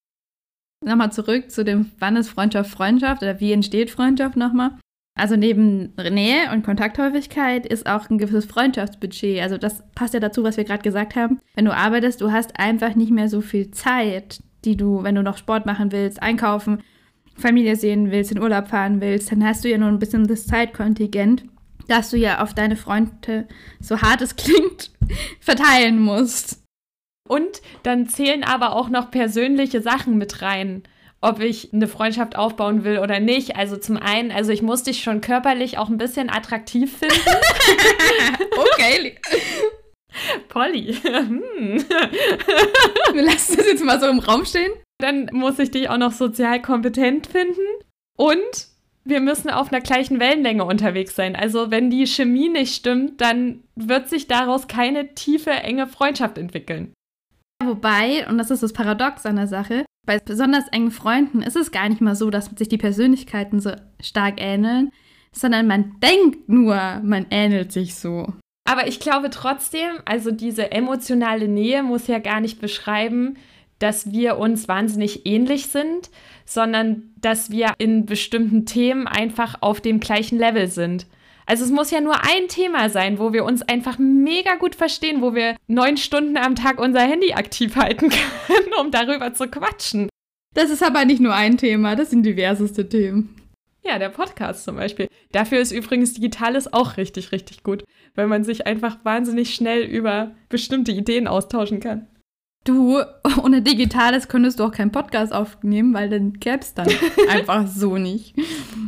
Nochmal 0.85 1.13
zurück 1.13 1.51
zu 1.51 1.65
dem, 1.65 1.91
wann 1.99 2.17
ist 2.17 2.29
Freundschaft 2.29 2.71
Freundschaft 2.71 3.23
oder 3.23 3.41
wie 3.41 3.53
entsteht 3.53 3.91
Freundschaft 3.91 4.37
nochmal. 4.37 4.71
Also 5.17 5.37
neben 5.37 5.95
Nähe 5.97 6.51
und 6.53 6.65
Kontakthäufigkeit 6.65 7.67
ist 7.67 7.87
auch 7.87 8.11
ein 8.11 8.19
gewisses 8.19 8.47
Freundschaftsbudget. 8.47 9.41
Also 9.41 9.59
das 9.59 9.83
passt 9.95 10.15
ja 10.15 10.21
dazu, 10.21 10.43
was 10.43 10.57
wir 10.57 10.65
gerade 10.65 10.83
gesagt 10.83 11.15
haben. 11.15 11.41
Wenn 11.55 11.67
du 11.67 11.75
arbeitest, 11.75 12.21
du 12.21 12.33
hast 12.33 12.59
einfach 12.59 12.97
nicht 12.97 13.13
mehr 13.13 13.29
so 13.29 13.41
viel 13.41 13.71
Zeit, 13.71 14.43
die 14.65 14.77
du, 14.77 15.05
wenn 15.05 15.15
du 15.15 15.23
noch 15.23 15.39
Sport 15.39 15.67
machen 15.67 15.93
willst, 15.93 16.21
einkaufen, 16.23 16.83
Familie 17.35 17.77
sehen 17.77 18.11
willst, 18.11 18.33
in 18.33 18.41
Urlaub 18.41 18.69
fahren 18.69 19.01
willst, 19.01 19.33
dann 19.33 19.45
hast 19.45 19.65
du 19.65 19.69
ja 19.69 19.79
nur 19.79 19.89
ein 19.89 19.99
bisschen 19.99 20.27
das 20.27 20.47
Zeitkontingent, 20.47 21.45
das 21.89 22.11
du 22.11 22.17
ja 22.17 22.43
auf 22.43 22.55
deine 22.55 22.77
Freunde, 22.77 23.49
so 23.81 24.01
hart 24.01 24.23
es 24.23 24.37
klingt, 24.37 24.93
verteilen 25.41 26.01
musst. 26.01 26.63
Und 27.29 27.63
dann 27.83 28.09
zählen 28.09 28.45
aber 28.45 28.77
auch 28.77 28.91
noch 28.91 29.11
persönliche 29.11 29.81
Sachen 29.81 30.19
mit 30.19 30.43
rein 30.43 30.83
ob 31.25 31.41
ich 31.41 31.73
eine 31.73 31.89
Freundschaft 31.89 32.37
aufbauen 32.37 32.85
will 32.85 32.99
oder 32.99 33.19
nicht. 33.19 33.57
Also 33.57 33.79
zum 33.79 33.97
einen, 33.97 34.31
also 34.31 34.53
ich 34.53 34.61
muss 34.61 34.83
dich 34.83 35.03
schon 35.03 35.23
körperlich 35.23 35.79
auch 35.79 35.89
ein 35.89 35.97
bisschen 35.97 36.29
attraktiv 36.29 36.99
finden. 36.99 37.17
okay. 38.57 39.17
Polly. 40.51 40.93
hm. 41.03 41.83
Wir 43.15 43.23
lassen 43.23 43.57
das 43.57 43.67
jetzt 43.67 43.85
mal 43.85 43.99
so 43.99 44.07
im 44.07 44.19
Raum 44.19 44.45
stehen. 44.45 44.73
Dann 45.05 45.29
muss 45.33 45.59
ich 45.59 45.71
dich 45.71 45.91
auch 45.91 45.99
noch 45.99 46.13
sozial 46.13 46.63
kompetent 46.63 47.27
finden. 47.27 47.61
Und 48.17 48.69
wir 49.05 49.21
müssen 49.21 49.51
auf 49.51 49.71
einer 49.71 49.83
gleichen 49.83 50.19
Wellenlänge 50.19 50.65
unterwegs 50.65 51.15
sein. 51.15 51.37
Also 51.37 51.71
wenn 51.71 51.91
die 51.91 52.07
Chemie 52.07 52.49
nicht 52.49 52.75
stimmt, 52.75 53.21
dann 53.21 53.63
wird 53.77 54.09
sich 54.09 54.29
daraus 54.29 54.67
keine 54.67 55.15
tiefe, 55.15 55.51
enge 55.51 55.87
Freundschaft 55.87 56.39
entwickeln. 56.39 56.95
Wobei, 57.63 58.27
und 58.27 58.39
das 58.39 58.51
ist 58.51 58.63
das 58.63 58.73
Paradox 58.73 59.27
an 59.27 59.37
der 59.37 59.47
Sache, 59.47 59.85
bei 60.07 60.19
besonders 60.19 60.69
engen 60.69 60.91
Freunden 60.91 61.43
ist 61.43 61.57
es 61.57 61.71
gar 61.71 61.87
nicht 61.91 62.01
mal 62.01 62.17
so, 62.17 62.31
dass 62.31 62.47
sich 62.47 62.71
die 62.71 62.79
Persönlichkeiten 62.79 63.61
so 63.61 63.73
stark 64.01 64.37
ähneln, 64.39 64.91
sondern 65.33 65.67
man 65.67 66.01
denkt 66.01 66.49
nur, 66.49 66.77
man 67.03 67.27
ähnelt 67.29 67.73
sich 67.73 67.95
so. 67.95 68.33
Aber 68.67 68.87
ich 68.87 69.01
glaube 69.01 69.29
trotzdem, 69.29 69.91
also 70.07 70.31
diese 70.31 70.73
emotionale 70.73 71.47
Nähe 71.47 71.83
muss 71.83 72.07
ja 72.07 72.21
gar 72.21 72.41
nicht 72.41 72.59
beschreiben, 72.59 73.37
dass 73.79 74.13
wir 74.13 74.39
uns 74.39 74.69
wahnsinnig 74.69 75.27
ähnlich 75.27 75.67
sind, 75.67 76.11
sondern 76.45 77.15
dass 77.21 77.51
wir 77.51 77.75
in 77.79 78.07
bestimmten 78.07 78.67
Themen 78.67 79.07
einfach 79.07 79.57
auf 79.61 79.81
dem 79.81 80.01
gleichen 80.01 80.39
Level 80.39 80.69
sind. 80.69 81.07
Also 81.47 81.65
es 81.65 81.71
muss 81.71 81.91
ja 81.91 82.01
nur 82.01 82.17
ein 82.23 82.49
Thema 82.49 82.89
sein, 82.89 83.19
wo 83.19 83.33
wir 83.33 83.45
uns 83.45 83.63
einfach 83.63 83.99
mega 83.99 84.55
gut 84.55 84.75
verstehen, 84.75 85.21
wo 85.21 85.35
wir 85.35 85.57
neun 85.67 85.97
Stunden 85.97 86.37
am 86.37 86.55
Tag 86.55 86.81
unser 86.81 87.03
Handy 87.03 87.35
aktiv 87.35 87.77
halten 87.77 88.09
können, 88.47 88.73
um 88.81 88.91
darüber 88.91 89.35
zu 89.35 89.49
quatschen. 89.49 90.09
Das 90.55 90.71
ist 90.71 90.83
aber 90.83 91.05
nicht 91.05 91.21
nur 91.21 91.35
ein 91.35 91.59
Thema, 91.59 91.97
das 91.97 92.11
sind 92.11 92.25
diverseste 92.25 92.89
Themen. 92.89 93.37
Ja, 93.83 93.99
der 93.99 94.09
Podcast 94.09 94.65
zum 94.65 94.77
Beispiel. 94.77 95.09
Dafür 95.33 95.61
ist 95.61 95.73
übrigens 95.73 96.15
Digitales 96.15 96.73
auch 96.73 96.97
richtig, 96.97 97.33
richtig 97.33 97.63
gut, 97.63 97.85
weil 98.15 98.29
man 98.29 98.43
sich 98.43 98.67
einfach 98.67 99.05
wahnsinnig 99.05 99.55
schnell 99.55 99.83
über 99.83 100.35
bestimmte 100.49 100.93
Ideen 100.93 101.27
austauschen 101.27 101.81
kann. 101.81 102.07
Du, 102.65 102.99
ohne 103.43 103.63
Digitales 103.63 104.29
könntest 104.29 104.59
du 104.59 104.65
auch 104.65 104.73
keinen 104.73 104.93
Podcast 104.93 105.33
aufnehmen, 105.33 105.93
weil 105.93 106.09
dann 106.09 106.33
gäbe 106.35 106.61
es 106.61 106.75
dann 106.75 106.89
einfach 107.29 107.67
so 107.67 107.99
nicht. 107.99 108.35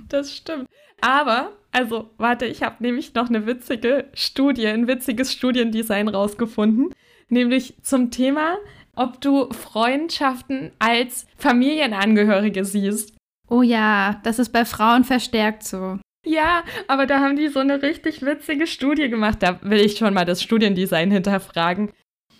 Das 0.08 0.34
stimmt. 0.34 0.66
Aber 1.00 1.52
also, 1.76 2.08
warte, 2.16 2.46
ich 2.46 2.62
habe 2.62 2.76
nämlich 2.78 3.12
noch 3.12 3.28
eine 3.28 3.46
witzige 3.46 4.06
Studie, 4.14 4.66
ein 4.66 4.88
witziges 4.88 5.30
Studiendesign 5.30 6.08
rausgefunden, 6.08 6.94
nämlich 7.28 7.74
zum 7.82 8.10
Thema, 8.10 8.56
ob 8.94 9.20
du 9.20 9.52
Freundschaften 9.52 10.72
als 10.78 11.26
Familienangehörige 11.36 12.64
siehst. 12.64 13.14
Oh 13.50 13.60
ja, 13.60 14.20
das 14.24 14.38
ist 14.38 14.54
bei 14.54 14.64
Frauen 14.64 15.04
verstärkt 15.04 15.64
so. 15.64 15.98
Ja, 16.24 16.64
aber 16.88 17.04
da 17.04 17.20
haben 17.20 17.36
die 17.36 17.48
so 17.48 17.60
eine 17.60 17.82
richtig 17.82 18.22
witzige 18.22 18.66
Studie 18.66 19.10
gemacht. 19.10 19.42
Da 19.42 19.60
will 19.60 19.80
ich 19.80 19.98
schon 19.98 20.14
mal 20.14 20.24
das 20.24 20.42
Studiendesign 20.42 21.10
hinterfragen. 21.10 21.92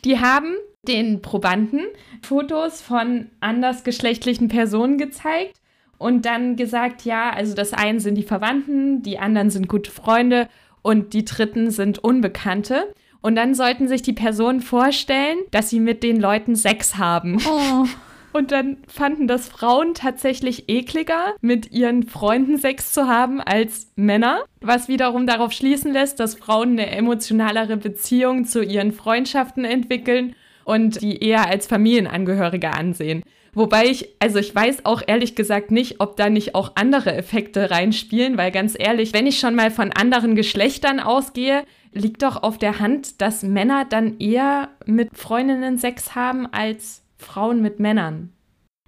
Die 0.06 0.18
haben 0.18 0.56
den 0.88 1.22
Probanden 1.22 1.80
Fotos 2.22 2.80
von 2.80 3.30
andersgeschlechtlichen 3.40 4.48
Personen 4.48 4.98
gezeigt 4.98 5.56
und 5.98 6.26
dann 6.26 6.56
gesagt, 6.56 7.02
ja, 7.02 7.30
also 7.30 7.54
das 7.54 7.72
eine 7.72 8.00
sind 8.00 8.16
die 8.16 8.22
Verwandten, 8.22 9.02
die 9.02 9.18
anderen 9.18 9.50
sind 9.50 9.68
gute 9.68 9.90
Freunde 9.90 10.48
und 10.82 11.14
die 11.14 11.24
dritten 11.24 11.70
sind 11.70 11.98
Unbekannte. 11.98 12.94
Und 13.22 13.34
dann 13.34 13.54
sollten 13.54 13.88
sich 13.88 14.02
die 14.02 14.12
Personen 14.12 14.60
vorstellen, 14.60 15.38
dass 15.50 15.70
sie 15.70 15.80
mit 15.80 16.02
den 16.02 16.20
Leuten 16.20 16.54
Sex 16.54 16.96
haben. 16.96 17.38
Oh. 17.48 17.86
Und 18.32 18.52
dann 18.52 18.76
fanden 18.86 19.26
das 19.28 19.48
Frauen 19.48 19.94
tatsächlich 19.94 20.68
ekliger, 20.68 21.34
mit 21.40 21.72
ihren 21.72 22.02
Freunden 22.02 22.58
Sex 22.58 22.92
zu 22.92 23.08
haben 23.08 23.40
als 23.40 23.90
Männer, 23.96 24.44
was 24.60 24.88
wiederum 24.88 25.26
darauf 25.26 25.52
schließen 25.52 25.90
lässt, 25.90 26.20
dass 26.20 26.34
Frauen 26.34 26.72
eine 26.72 26.90
emotionalere 26.90 27.78
Beziehung 27.78 28.44
zu 28.44 28.62
ihren 28.62 28.92
Freundschaften 28.92 29.64
entwickeln 29.64 30.36
und 30.66 31.00
die 31.00 31.22
eher 31.22 31.48
als 31.48 31.66
Familienangehörige 31.66 32.72
ansehen. 32.72 33.22
Wobei 33.54 33.86
ich, 33.86 34.08
also 34.18 34.38
ich 34.38 34.54
weiß 34.54 34.84
auch 34.84 35.00
ehrlich 35.06 35.34
gesagt 35.34 35.70
nicht, 35.70 36.00
ob 36.00 36.16
da 36.16 36.28
nicht 36.28 36.54
auch 36.54 36.72
andere 36.74 37.14
Effekte 37.14 37.70
reinspielen, 37.70 38.36
weil 38.36 38.50
ganz 38.50 38.74
ehrlich, 38.78 39.14
wenn 39.14 39.26
ich 39.26 39.38
schon 39.38 39.54
mal 39.54 39.70
von 39.70 39.92
anderen 39.92 40.34
Geschlechtern 40.34 41.00
ausgehe, 41.00 41.64
liegt 41.92 42.22
doch 42.22 42.42
auf 42.42 42.58
der 42.58 42.80
Hand, 42.80 43.22
dass 43.22 43.42
Männer 43.42 43.86
dann 43.88 44.18
eher 44.18 44.68
mit 44.84 45.16
Freundinnen 45.16 45.78
Sex 45.78 46.14
haben 46.14 46.46
als 46.52 47.02
Frauen 47.16 47.62
mit 47.62 47.80
Männern. 47.80 48.32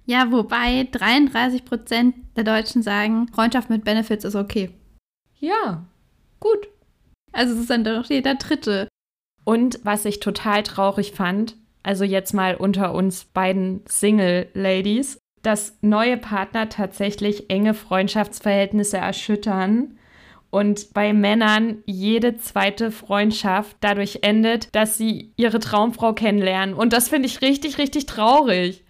Ja, 0.05 0.31
wobei 0.31 0.87
33 0.91 1.65
Prozent 1.65 2.15
der 2.35 2.43
Deutschen 2.43 2.83
sagen, 2.83 3.27
Freundschaft 3.33 3.69
mit 3.69 3.85
Benefits 3.85 4.25
ist 4.25 4.35
okay. 4.35 4.69
Ja, 5.39 5.85
gut. 6.39 6.67
Also 7.31 7.53
es 7.53 7.61
ist 7.61 7.69
dann 7.69 7.83
doch 7.83 8.05
jeder 8.09 8.35
Dritte. 8.35 8.87
Und 9.45 9.79
was 9.83 10.05
ich 10.05 10.19
total 10.19 10.61
traurig 10.63 11.13
fand, 11.13 11.55
also 11.83 12.03
jetzt 12.03 12.33
mal 12.33 12.55
unter 12.55 12.93
uns 12.93 13.25
beiden 13.25 13.81
Single-Ladies, 13.85 15.19
dass 15.41 15.77
neue 15.81 16.17
Partner 16.17 16.69
tatsächlich 16.69 17.49
enge 17.49 17.73
Freundschaftsverhältnisse 17.73 18.97
erschüttern 18.97 19.97
und 20.51 20.93
bei 20.93 21.13
Männern 21.13 21.83
jede 21.85 22.37
zweite 22.37 22.91
Freundschaft 22.91 23.77
dadurch 23.81 24.19
endet, 24.23 24.73
dass 24.75 24.97
sie 24.97 25.31
ihre 25.37 25.59
Traumfrau 25.59 26.13
kennenlernen. 26.13 26.73
Und 26.73 26.91
das 26.91 27.09
finde 27.09 27.27
ich 27.27 27.41
richtig, 27.41 27.77
richtig 27.77 28.07
traurig. 28.07 28.83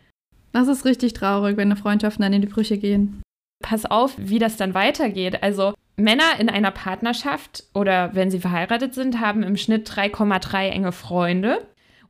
Das 0.54 0.67
ist 0.67 0.86
richtig 0.86 1.13
traurig, 1.13 1.58
wenn 1.58 1.75
Freundschaften 1.75 2.23
dann 2.23 2.34
in 2.34 2.41
die 2.41 2.47
Brüche 2.47 2.78
gehen. 2.78 3.21
Pass 3.62 3.86
auf, 3.86 4.13
wie 4.17 4.39
das 4.39 4.56
dann 4.56 4.73
weitergeht. 4.73 5.43
Also 5.43 5.73
Männer 5.97 6.39
in 6.39 6.49
einer 6.49 6.71
Partnerschaft 6.71 7.65
oder 7.73 8.15
wenn 8.15 8.32
sie 8.32 8.39
verheiratet 8.39 8.93
sind, 8.93 9.19
haben 9.19 9.43
im 9.43 9.58
Schnitt 9.58 9.89
3,3 9.89 10.69
enge 10.69 10.91
Freunde. 10.93 11.67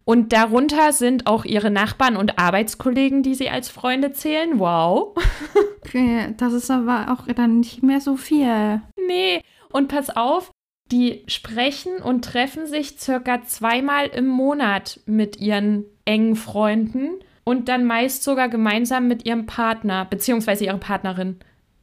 Und 0.09 0.33
darunter 0.33 0.91
sind 0.91 1.27
auch 1.27 1.45
ihre 1.45 1.69
Nachbarn 1.69 2.17
und 2.17 2.39
Arbeitskollegen, 2.39 3.21
die 3.21 3.35
sie 3.35 3.51
als 3.51 3.69
Freunde 3.69 4.11
zählen. 4.11 4.57
Wow. 4.57 5.15
Okay, 5.85 6.33
das 6.37 6.53
ist 6.53 6.69
aber 6.69 7.11
auch 7.11 7.31
dann 7.33 7.59
nicht 7.59 7.83
mehr 7.83 8.01
so 8.01 8.15
viel. 8.15 8.81
Nee. 9.07 9.41
Und 9.71 9.87
pass 9.87 10.09
auf, 10.09 10.51
die 10.91 11.23
sprechen 11.27 11.97
und 11.97 12.25
treffen 12.25 12.67
sich 12.67 12.99
circa 12.99 13.43
zweimal 13.43 14.07
im 14.07 14.27
Monat 14.27 14.99
mit 15.05 15.39
ihren 15.39 15.85
engen 16.05 16.35
Freunden 16.35 17.09
und 17.43 17.69
dann 17.69 17.85
meist 17.85 18.23
sogar 18.23 18.49
gemeinsam 18.49 19.07
mit 19.07 19.25
ihrem 19.27 19.45
Partner 19.45 20.05
bzw. 20.05 20.65
ihrer 20.65 20.77
Partnerin. 20.77 21.37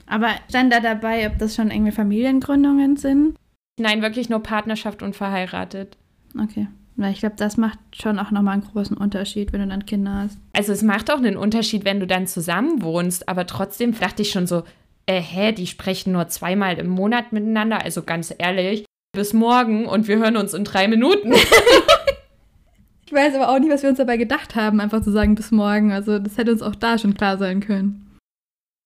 Aber 0.07 0.31
stand 0.49 0.73
da 0.73 0.81
dabei, 0.81 1.29
ob 1.29 1.39
das 1.39 1.55
schon 1.55 1.71
irgendwie 1.71 1.93
Familiengründungen 1.93 2.97
sind? 2.97 3.37
Nein, 3.79 4.03
wirklich 4.03 4.29
nur 4.29 4.41
Partnerschaft 4.41 5.03
und 5.03 5.15
verheiratet. 5.15 5.97
Okay. 6.41 6.69
Weil 6.97 7.13
ich 7.13 7.19
glaube, 7.19 7.37
das 7.37 7.59
macht 7.59 7.79
schon 7.95 8.19
auch 8.19 8.31
nochmal 8.31 8.55
einen 8.55 8.65
großen 8.65 8.97
Unterschied, 8.97 9.53
wenn 9.53 9.61
du 9.61 9.69
dann 9.69 9.85
Kinder 9.85 10.15
hast. 10.15 10.39
Also 10.55 10.73
es 10.73 10.83
macht 10.83 11.11
auch 11.11 11.19
einen 11.19 11.37
Unterschied, 11.37 11.85
wenn 11.85 12.01
du 12.01 12.07
dann 12.07 12.27
zusammen 12.27 12.83
wohnst, 12.83 13.29
aber 13.29 13.47
trotzdem 13.47 13.99
dachte 13.99 14.23
ich 14.23 14.31
schon 14.31 14.47
so, 14.47 14.63
äh, 15.05 15.21
hä, 15.21 15.53
die 15.53 15.67
sprechen 15.67 16.13
nur 16.13 16.29
zweimal 16.29 16.79
im 16.79 16.89
Monat 16.89 17.33
miteinander, 17.33 17.83
also 17.85 18.03
ganz 18.03 18.35
ehrlich, 18.37 18.87
bis 19.13 19.33
morgen 19.35 19.87
und 19.87 20.09
wir 20.09 20.19
hören 20.19 20.37
uns 20.37 20.55
in 20.55 20.65
drei 20.65 20.89
Minuten. 20.89 21.33
ich 23.07 23.13
weiß 23.13 23.35
aber 23.35 23.51
auch 23.51 23.59
nicht, 23.59 23.71
was 23.71 23.83
wir 23.83 23.91
uns 23.91 23.99
dabei 23.99 24.17
gedacht 24.17 24.55
haben, 24.55 24.81
einfach 24.81 25.03
zu 25.03 25.13
sagen 25.13 25.35
bis 25.35 25.51
morgen. 25.51 25.93
Also 25.93 26.19
das 26.19 26.39
hätte 26.39 26.53
uns 26.53 26.63
auch 26.63 26.75
da 26.75 26.99
schon 26.99 27.15
klar 27.15 27.37
sein 27.37 27.61
können. 27.61 28.19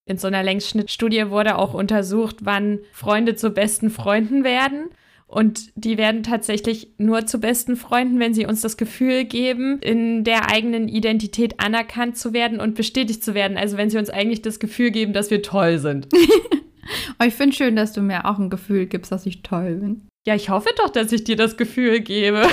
In 0.05 0.17
so 0.17 0.27
einer 0.27 0.43
Längsschnittstudie 0.43 1.29
wurde 1.29 1.57
auch 1.57 1.73
untersucht, 1.73 2.37
wann 2.41 2.79
Freunde 2.91 3.35
zu 3.35 3.51
besten 3.51 3.89
Freunden 3.89 4.43
werden. 4.43 4.89
Und 5.31 5.71
die 5.75 5.97
werden 5.97 6.23
tatsächlich 6.23 6.89
nur 6.97 7.25
zu 7.25 7.39
besten 7.39 7.77
Freunden, 7.77 8.19
wenn 8.19 8.33
sie 8.33 8.45
uns 8.45 8.59
das 8.59 8.75
Gefühl 8.75 9.23
geben, 9.23 9.79
in 9.79 10.25
der 10.25 10.51
eigenen 10.51 10.89
Identität 10.89 11.57
anerkannt 11.61 12.17
zu 12.17 12.33
werden 12.33 12.59
und 12.59 12.75
bestätigt 12.75 13.23
zu 13.23 13.33
werden. 13.33 13.55
Also 13.55 13.77
wenn 13.77 13.89
sie 13.89 13.97
uns 13.97 14.09
eigentlich 14.09 14.41
das 14.41 14.59
Gefühl 14.59 14.91
geben, 14.91 15.13
dass 15.13 15.31
wir 15.31 15.41
toll 15.41 15.77
sind. 15.77 16.09
oh, 17.19 17.23
ich 17.25 17.33
finde 17.33 17.55
schön, 17.55 17.77
dass 17.77 17.93
du 17.93 18.01
mir 18.01 18.25
auch 18.25 18.39
ein 18.39 18.49
Gefühl 18.49 18.87
gibst, 18.87 19.09
dass 19.13 19.25
ich 19.25 19.41
toll 19.41 19.75
bin. 19.75 20.07
Ja, 20.27 20.35
ich 20.35 20.49
hoffe 20.49 20.71
doch, 20.75 20.89
dass 20.89 21.13
ich 21.13 21.23
dir 21.23 21.37
das 21.37 21.55
Gefühl 21.55 22.01
gebe. 22.01 22.45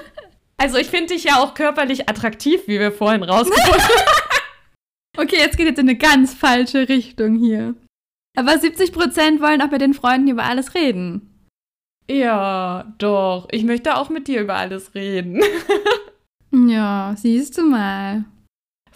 also 0.56 0.78
ich 0.78 0.88
finde 0.88 1.14
dich 1.14 1.22
ja 1.22 1.40
auch 1.40 1.54
körperlich 1.54 2.08
attraktiv, 2.08 2.62
wie 2.66 2.80
wir 2.80 2.90
vorhin 2.90 3.22
rausgefunden 3.22 3.82
haben. 3.82 4.22
okay, 5.16 5.36
jetzt 5.38 5.56
geht 5.56 5.68
jetzt 5.68 5.78
in 5.78 5.88
eine 5.88 5.96
ganz 5.96 6.34
falsche 6.34 6.88
Richtung 6.88 7.36
hier. 7.36 7.76
Aber 8.36 8.58
70 8.58 8.92
Prozent 8.92 9.40
wollen 9.40 9.62
auch 9.62 9.70
mit 9.70 9.80
den 9.80 9.94
Freunden 9.94 10.26
über 10.26 10.42
alles 10.42 10.74
reden. 10.74 11.30
Ja, 12.08 12.92
doch. 12.98 13.48
Ich 13.50 13.64
möchte 13.64 13.96
auch 13.96 14.08
mit 14.08 14.28
dir 14.28 14.40
über 14.40 14.54
alles 14.54 14.94
reden. 14.94 15.42
ja, 16.68 17.14
siehst 17.16 17.58
du 17.58 17.62
mal. 17.62 18.24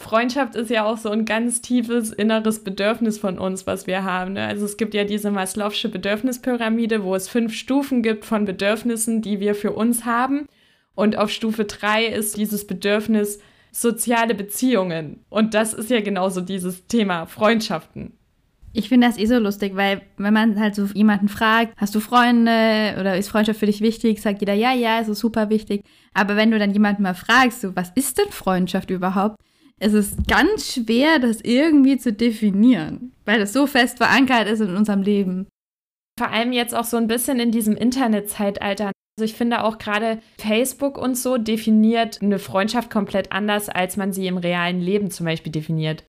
Freundschaft 0.00 0.54
ist 0.54 0.70
ja 0.70 0.84
auch 0.84 0.96
so 0.96 1.10
ein 1.10 1.26
ganz 1.26 1.60
tiefes 1.60 2.10
inneres 2.10 2.64
Bedürfnis 2.64 3.18
von 3.18 3.38
uns, 3.38 3.66
was 3.66 3.86
wir 3.86 4.02
haben. 4.02 4.32
Ne? 4.32 4.46
Also 4.46 4.64
es 4.64 4.78
gibt 4.78 4.94
ja 4.94 5.04
diese 5.04 5.28
Maslow'sche 5.28 5.88
Bedürfnispyramide, 5.88 7.04
wo 7.04 7.14
es 7.14 7.28
fünf 7.28 7.54
Stufen 7.54 8.02
gibt 8.02 8.24
von 8.24 8.46
Bedürfnissen, 8.46 9.20
die 9.20 9.40
wir 9.40 9.54
für 9.54 9.72
uns 9.72 10.06
haben. 10.06 10.46
Und 10.94 11.18
auf 11.18 11.30
Stufe 11.30 11.64
drei 11.66 12.06
ist 12.06 12.38
dieses 12.38 12.66
Bedürfnis 12.66 13.40
soziale 13.72 14.34
Beziehungen. 14.34 15.24
Und 15.28 15.54
das 15.54 15.74
ist 15.74 15.90
ja 15.90 16.00
genauso 16.00 16.40
dieses 16.40 16.86
Thema 16.86 17.26
Freundschaften. 17.26 18.18
Ich 18.72 18.88
finde 18.88 19.08
das 19.08 19.18
eh 19.18 19.26
so 19.26 19.38
lustig, 19.38 19.74
weil 19.74 20.02
wenn 20.16 20.32
man 20.32 20.60
halt 20.60 20.76
so 20.76 20.84
jemanden 20.84 21.28
fragt, 21.28 21.74
hast 21.76 21.94
du 21.94 22.00
Freunde 22.00 22.96
oder 23.00 23.16
ist 23.16 23.28
Freundschaft 23.28 23.58
für 23.58 23.66
dich 23.66 23.80
wichtig, 23.80 24.20
sagt 24.20 24.40
jeder, 24.40 24.54
ja, 24.54 24.72
ja, 24.72 25.00
es 25.00 25.08
ist 25.08 25.18
super 25.18 25.50
wichtig. 25.50 25.82
Aber 26.14 26.36
wenn 26.36 26.52
du 26.52 26.58
dann 26.58 26.72
jemanden 26.72 27.02
mal 27.02 27.14
fragst, 27.14 27.60
so, 27.60 27.74
was 27.74 27.90
ist 27.96 28.18
denn 28.18 28.30
Freundschaft 28.30 28.90
überhaupt? 28.90 29.36
Es 29.80 29.92
ist 29.92 30.28
ganz 30.28 30.72
schwer, 30.72 31.18
das 31.18 31.40
irgendwie 31.40 31.96
zu 31.96 32.12
definieren, 32.12 33.12
weil 33.24 33.40
das 33.40 33.52
so 33.52 33.66
fest 33.66 33.96
verankert 33.96 34.46
ist 34.46 34.60
in 34.60 34.76
unserem 34.76 35.02
Leben. 35.02 35.48
Vor 36.18 36.30
allem 36.30 36.52
jetzt 36.52 36.74
auch 36.74 36.84
so 36.84 36.98
ein 36.98 37.08
bisschen 37.08 37.40
in 37.40 37.50
diesem 37.50 37.76
Internetzeitalter. 37.76 38.92
Also 39.18 39.24
ich 39.24 39.34
finde 39.34 39.64
auch 39.64 39.78
gerade 39.78 40.20
Facebook 40.38 40.98
und 40.98 41.16
so 41.16 41.38
definiert 41.38 42.20
eine 42.22 42.38
Freundschaft 42.38 42.90
komplett 42.90 43.32
anders, 43.32 43.68
als 43.68 43.96
man 43.96 44.12
sie 44.12 44.26
im 44.26 44.36
realen 44.36 44.80
Leben 44.80 45.10
zum 45.10 45.26
Beispiel 45.26 45.50
definiert. 45.50 46.04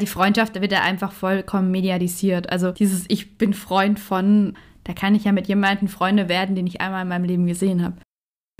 Die 0.00 0.06
Freundschaft 0.06 0.60
wird 0.60 0.72
ja 0.72 0.82
einfach 0.82 1.12
vollkommen 1.12 1.70
medialisiert. 1.70 2.50
Also 2.50 2.72
dieses 2.72 3.04
Ich 3.08 3.36
bin 3.38 3.54
Freund 3.54 4.00
von, 4.00 4.56
da 4.84 4.92
kann 4.92 5.14
ich 5.14 5.24
ja 5.24 5.32
mit 5.32 5.46
jemandem 5.46 5.88
Freunde 5.88 6.28
werden, 6.28 6.54
den 6.54 6.66
ich 6.66 6.80
einmal 6.80 7.02
in 7.02 7.08
meinem 7.08 7.24
Leben 7.24 7.46
gesehen 7.46 7.82
habe. 7.82 7.96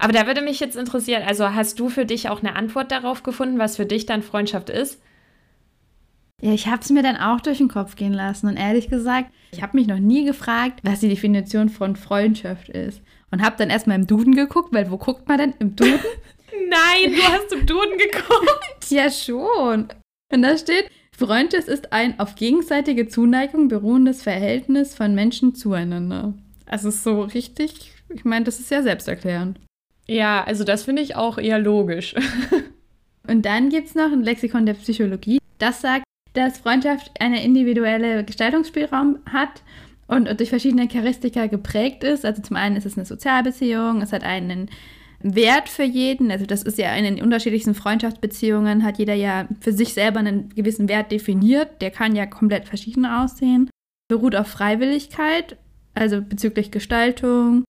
Aber 0.00 0.12
da 0.12 0.26
würde 0.26 0.40
mich 0.40 0.60
jetzt 0.60 0.76
interessieren, 0.76 1.22
also 1.26 1.54
hast 1.54 1.78
du 1.78 1.90
für 1.90 2.06
dich 2.06 2.28
auch 2.28 2.40
eine 2.40 2.56
Antwort 2.56 2.90
darauf 2.90 3.22
gefunden, 3.22 3.58
was 3.58 3.76
für 3.76 3.86
dich 3.86 4.06
dann 4.06 4.22
Freundschaft 4.22 4.70
ist? 4.70 5.00
Ja, 6.40 6.52
ich 6.52 6.68
habe 6.68 6.80
es 6.80 6.88
mir 6.88 7.02
dann 7.02 7.16
auch 7.16 7.40
durch 7.40 7.58
den 7.58 7.68
Kopf 7.68 7.96
gehen 7.96 8.14
lassen 8.14 8.46
und 8.46 8.56
ehrlich 8.56 8.88
gesagt, 8.88 9.30
ich 9.52 9.62
habe 9.62 9.76
mich 9.76 9.86
noch 9.86 9.98
nie 9.98 10.24
gefragt, 10.24 10.80
was 10.82 11.00
die 11.00 11.08
Definition 11.08 11.68
von 11.68 11.96
Freundschaft 11.96 12.70
ist. 12.70 13.02
Und 13.30 13.42
habe 13.42 13.56
dann 13.58 13.68
erstmal 13.68 13.96
im 13.96 14.06
Duden 14.06 14.34
geguckt, 14.34 14.72
weil 14.72 14.90
wo 14.90 14.96
guckt 14.96 15.28
man 15.28 15.38
denn? 15.38 15.54
Im 15.58 15.76
Duden? 15.76 16.00
Nein, 16.68 17.14
du 17.14 17.22
hast 17.22 17.52
im 17.52 17.66
Duden 17.66 17.98
geguckt. 18.12 18.90
ja, 18.90 19.10
schon. 19.10 19.88
Und 20.32 20.42
da 20.42 20.56
steht, 20.56 20.90
Freundschaft 21.20 21.68
ist 21.68 21.92
ein 21.92 22.18
auf 22.18 22.34
gegenseitige 22.34 23.06
Zuneigung 23.06 23.68
beruhendes 23.68 24.22
Verhältnis 24.22 24.94
von 24.94 25.14
Menschen 25.14 25.54
zueinander. 25.54 26.32
Also 26.64 26.88
ist 26.88 27.04
so 27.04 27.22
richtig, 27.22 27.92
ich 28.08 28.24
meine, 28.24 28.46
das 28.46 28.58
ist 28.58 28.70
ja 28.70 28.82
selbsterklärend. 28.82 29.60
Ja, 30.06 30.42
also 30.42 30.64
das 30.64 30.84
finde 30.84 31.02
ich 31.02 31.16
auch 31.16 31.36
eher 31.36 31.58
logisch. 31.58 32.14
Und 33.28 33.44
dann 33.44 33.68
gibt 33.68 33.88
es 33.88 33.94
noch 33.94 34.10
ein 34.10 34.22
Lexikon 34.22 34.64
der 34.64 34.72
Psychologie, 34.74 35.38
das 35.58 35.82
sagt, 35.82 36.04
dass 36.32 36.58
Freundschaft 36.58 37.10
eine 37.20 37.44
individuelle 37.44 38.24
Gestaltungsspielraum 38.24 39.18
hat 39.30 39.62
und 40.06 40.26
durch 40.40 40.48
verschiedene 40.48 40.88
Charakteristika 40.88 41.46
geprägt 41.46 42.02
ist. 42.02 42.24
Also 42.24 42.40
zum 42.40 42.56
einen 42.56 42.76
ist 42.76 42.86
es 42.86 42.96
eine 42.96 43.04
Sozialbeziehung, 43.04 44.00
es 44.00 44.12
hat 44.12 44.24
einen 44.24 44.70
Wert 45.22 45.68
für 45.68 45.84
jeden. 45.84 46.30
Also 46.30 46.46
das 46.46 46.62
ist 46.62 46.78
ja 46.78 46.94
in 46.94 47.04
den 47.04 47.22
unterschiedlichsten 47.22 47.74
Freundschaftsbeziehungen, 47.74 48.84
hat 48.84 48.98
jeder 48.98 49.14
ja 49.14 49.46
für 49.60 49.72
sich 49.72 49.92
selber 49.92 50.20
einen 50.20 50.48
gewissen 50.54 50.88
Wert 50.88 51.12
definiert. 51.12 51.82
Der 51.82 51.90
kann 51.90 52.16
ja 52.16 52.26
komplett 52.26 52.68
verschieden 52.68 53.06
aussehen. 53.06 53.68
Beruht 54.08 54.34
auf 54.34 54.48
Freiwilligkeit, 54.48 55.56
also 55.94 56.22
bezüglich 56.22 56.70
Gestaltung. 56.70 57.64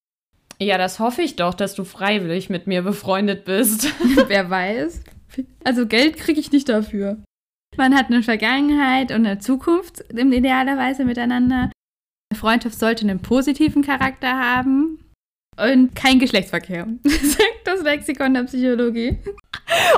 Ja, 0.59 0.77
das 0.77 0.99
hoffe 0.99 1.23
ich 1.23 1.35
doch, 1.35 1.53
dass 1.53 1.75
du 1.75 1.83
freiwillig 1.83 2.49
mit 2.49 2.67
mir 2.67 2.83
befreundet 2.83 3.45
bist. 3.45 3.91
Wer 4.27 4.49
weiß. 4.49 5.03
Also 5.63 5.87
Geld 5.87 6.17
kriege 6.17 6.39
ich 6.39 6.51
nicht 6.51 6.69
dafür. 6.69 7.17
Man 7.77 7.95
hat 7.95 8.07
eine 8.07 8.21
Vergangenheit 8.21 9.11
und 9.11 9.25
eine 9.25 9.39
Zukunft 9.39 10.03
idealerweise 10.11 11.05
miteinander. 11.05 11.71
Eine 12.29 12.39
Freundschaft 12.39 12.77
sollte 12.77 13.03
einen 13.03 13.21
positiven 13.21 13.81
Charakter 13.81 14.37
haben. 14.37 15.00
Und 15.57 15.95
kein 15.95 16.19
Geschlechtsverkehr, 16.19 16.87
sagt 17.03 17.61
das 17.65 17.81
Lexikon 17.81 18.33
der 18.33 18.43
Psychologie. 18.43 19.17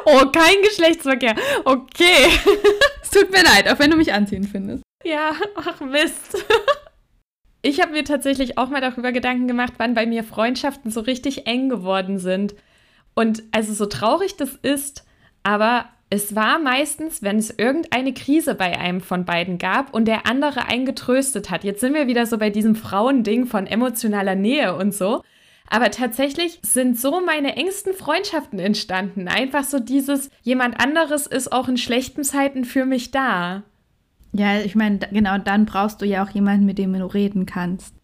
Oh, 0.06 0.26
kein 0.32 0.62
Geschlechtsverkehr. 0.64 1.36
Okay. 1.64 2.30
es 3.02 3.10
tut 3.12 3.32
mir 3.32 3.44
leid, 3.44 3.70
auch 3.70 3.80
wenn 3.80 3.92
du 3.92 3.98
mich 3.98 4.14
anziehen 4.14 4.44
findest. 4.44 4.84
Ja, 5.04 5.34
ach 5.56 5.82
Mist. 5.82 6.44
Ich 7.66 7.80
habe 7.80 7.94
mir 7.94 8.04
tatsächlich 8.04 8.58
auch 8.58 8.68
mal 8.68 8.82
darüber 8.82 9.14
Gedanken 9.14 9.48
gemacht, 9.48 9.76
wann 9.78 9.94
bei 9.94 10.06
mir 10.06 10.26
Freundschaften 10.26 10.92
so 10.92 11.00
richtig 11.00 11.48
eng 11.48 11.70
geworden 11.70 12.20
sind. 12.20 12.56
Und 13.14 13.42
also 13.52 13.74
so 13.74 13.86
traurig 13.86 14.36
das 14.36 14.56
ist, 14.62 15.06
aber 15.44 15.86
es 16.10 16.36
war 16.36 16.60
meistens, 16.60 17.24
wenn 17.24 17.38
es 17.38 17.52
irgendeine 17.58 18.14
Krise 18.14 18.54
bei 18.54 18.78
einem 18.78 19.00
von 19.00 19.24
beiden 19.24 19.60
gab 19.60 19.94
und 19.94 20.10
der 20.10 20.28
andere 20.28 20.68
einen 20.68 20.86
getröstet 20.86 21.50
hat. 21.50 21.64
Jetzt 21.64 21.80
sind 21.80 21.94
wir 21.94 22.08
wieder 22.08 22.26
so 22.26 22.38
bei 22.38 22.50
diesem 22.50 22.76
Frauending 22.76 23.46
von 23.46 23.66
emotionaler 23.66 24.36
Nähe 24.36 24.76
und 24.76 24.94
so. 24.94 25.24
Aber 25.74 25.90
tatsächlich 25.90 26.60
sind 26.62 27.00
so 27.00 27.20
meine 27.26 27.56
engsten 27.56 27.96
Freundschaften 27.96 28.60
entstanden. 28.60 29.28
Einfach 29.28 29.64
so 29.64 29.80
dieses, 29.80 30.30
jemand 30.44 30.80
anderes 30.80 31.26
ist 31.26 31.52
auch 31.52 31.68
in 31.68 31.78
schlechten 31.78 32.24
Zeiten 32.24 32.64
für 32.64 32.86
mich 32.86 33.10
da. 33.10 33.64
Ja, 34.34 34.60
ich 34.60 34.76
meine, 34.76 35.00
genau 35.00 35.40
dann 35.40 35.66
brauchst 35.66 36.00
du 36.00 36.06
ja 36.06 36.24
auch 36.24 36.30
jemanden, 36.30 36.68
mit 36.68 36.78
dem 36.78 36.94
du 36.94 37.08
reden 37.08 37.48
kannst. 37.48 37.96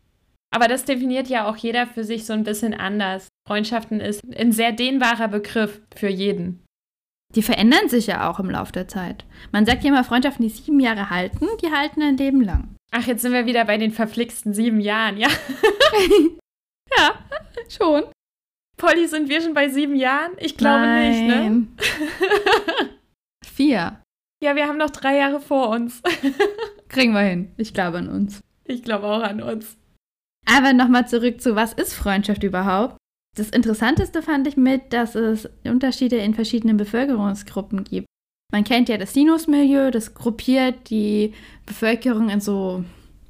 Aber 0.50 0.68
das 0.68 0.86
definiert 0.86 1.28
ja 1.28 1.48
auch 1.48 1.58
jeder 1.58 1.86
für 1.86 2.04
sich 2.04 2.26
so 2.26 2.34
ein 2.34 2.44
bisschen 2.44 2.74
anders. 2.74 3.28
Freundschaften 3.48 4.00
ist 4.00 4.24
ein 4.36 4.52
sehr 4.52 4.72
dehnbarer 4.72 5.28
Begriff 5.28 5.80
für 5.96 6.10
jeden. 6.10 6.66
Die 7.36 7.44
verändern 7.44 7.88
sich 7.88 8.08
ja 8.08 8.32
auch 8.32 8.40
im 8.40 8.50
Laufe 8.50 8.72
der 8.72 8.88
Zeit. 8.88 9.26
Man 9.52 9.68
sagt 9.68 9.84
ja 9.84 9.92
immer, 9.92 10.04
Freundschaften, 10.04 10.42
die 10.42 10.52
sieben 10.52 10.80
Jahre 10.80 11.12
halten, 11.12 11.46
die 11.62 11.72
halten 11.72 12.02
ein 12.02 12.18
Leben 12.18 12.42
lang. 12.42 12.76
Ach, 12.90 13.06
jetzt 13.06 13.22
sind 13.22 13.34
wir 13.34 13.46
wieder 13.46 13.64
bei 13.66 13.78
den 13.78 13.92
verflixten 13.92 14.56
sieben 14.56 14.82
Jahren, 14.82 15.18
ja? 15.18 15.28
ja, 16.98 17.14
schon. 17.70 18.04
Polly, 18.78 19.08
sind 19.08 19.30
wir 19.30 19.42
schon 19.42 19.54
bei 19.54 19.68
sieben 19.70 19.96
Jahren? 19.96 20.32
Ich 20.38 20.56
glaube 20.56 20.86
Nein. 20.86 21.12
nicht, 21.12 21.28
ne? 21.28 21.68
Vier. 23.46 24.02
Ja, 24.42 24.56
wir 24.56 24.68
haben 24.68 24.78
noch 24.78 24.90
drei 24.90 25.18
Jahre 25.18 25.42
vor 25.42 25.70
uns. 25.70 26.02
Kriegen 26.88 27.14
wir 27.14 27.22
hin. 27.22 27.52
Ich 27.58 27.74
glaube 27.74 27.98
an 27.98 28.08
uns. 28.08 28.40
Ich 28.64 28.84
glaube 28.84 29.08
auch 29.08 29.22
an 29.22 29.42
uns. 29.42 29.76
Aber 30.46 30.72
nochmal 30.72 31.08
zurück 31.08 31.42
zu, 31.42 31.56
was 31.56 31.74
ist 31.74 31.94
Freundschaft 31.94 32.44
überhaupt? 32.44 32.96
Das 33.36 33.50
Interessanteste 33.50 34.22
fand 34.22 34.48
ich 34.48 34.56
mit, 34.56 34.94
dass 34.94 35.16
es 35.16 35.50
Unterschiede 35.66 36.16
in 36.18 36.34
verschiedenen 36.34 36.78
Bevölkerungsgruppen 36.78 37.84
gibt. 37.84 38.08
Man 38.52 38.64
kennt 38.64 38.90
ja 38.90 38.98
das 38.98 39.14
Sinus-Milieu, 39.14 39.92
das 39.92 40.14
gruppiert 40.16 40.90
die 40.90 41.34
Bevölkerung 41.66 42.30
in 42.30 42.40
so 42.40 42.84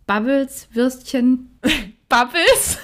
Bubbles, 0.05 0.69
Würstchen. 0.73 1.59
Bubbles? 2.07 2.77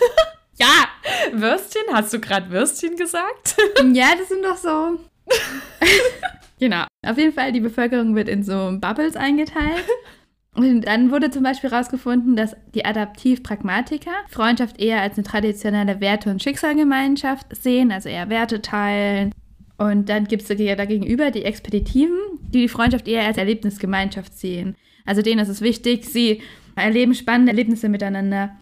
Ja, 0.57 0.87
Würstchen? 1.31 1.83
Hast 1.91 2.13
du 2.13 2.19
gerade 2.19 2.49
Würstchen 2.49 2.95
gesagt? 2.95 3.57
ja, 3.93 4.13
das 4.17 4.29
sind 4.29 4.43
doch 4.43 4.57
so. 4.57 4.99
genau. 6.59 6.85
Auf 7.05 7.17
jeden 7.17 7.33
Fall, 7.33 7.51
die 7.51 7.59
Bevölkerung 7.59 8.15
wird 8.15 8.29
in 8.29 8.43
so 8.43 8.77
Bubbles 8.79 9.15
eingeteilt. 9.15 9.85
Und 10.53 10.81
dann 10.81 11.11
wurde 11.11 11.31
zum 11.31 11.43
Beispiel 11.43 11.69
herausgefunden, 11.69 12.37
dass 12.37 12.55
die 12.73 12.85
Adaptiv-Pragmatiker 12.85 14.13
Freundschaft 14.29 14.79
eher 14.79 15.01
als 15.01 15.17
eine 15.17 15.25
traditionelle 15.25 15.99
Werte- 15.99 16.29
und 16.29 16.41
Schicksalgemeinschaft 16.41 17.53
sehen, 17.53 17.91
also 17.91 18.07
eher 18.07 18.29
Werte 18.29 18.61
teilen. 18.61 19.33
Und 19.77 20.07
dann 20.07 20.23
gibt 20.29 20.43
es 20.43 20.47
dagegenüber 20.47 21.31
die 21.31 21.43
Expeditiven, 21.43 22.17
die 22.39 22.61
die 22.61 22.67
Freundschaft 22.69 23.09
eher 23.09 23.25
als 23.25 23.37
Erlebnisgemeinschaft 23.37 24.37
sehen. 24.37 24.77
Also 25.05 25.21
denen 25.21 25.39
ist 25.39 25.49
es 25.49 25.59
wichtig, 25.59 26.05
sie 26.05 26.41
erleben 26.77 27.13
spannende 27.13 27.51
Erlebnisse 27.51 27.89
miteinander. 27.89 28.55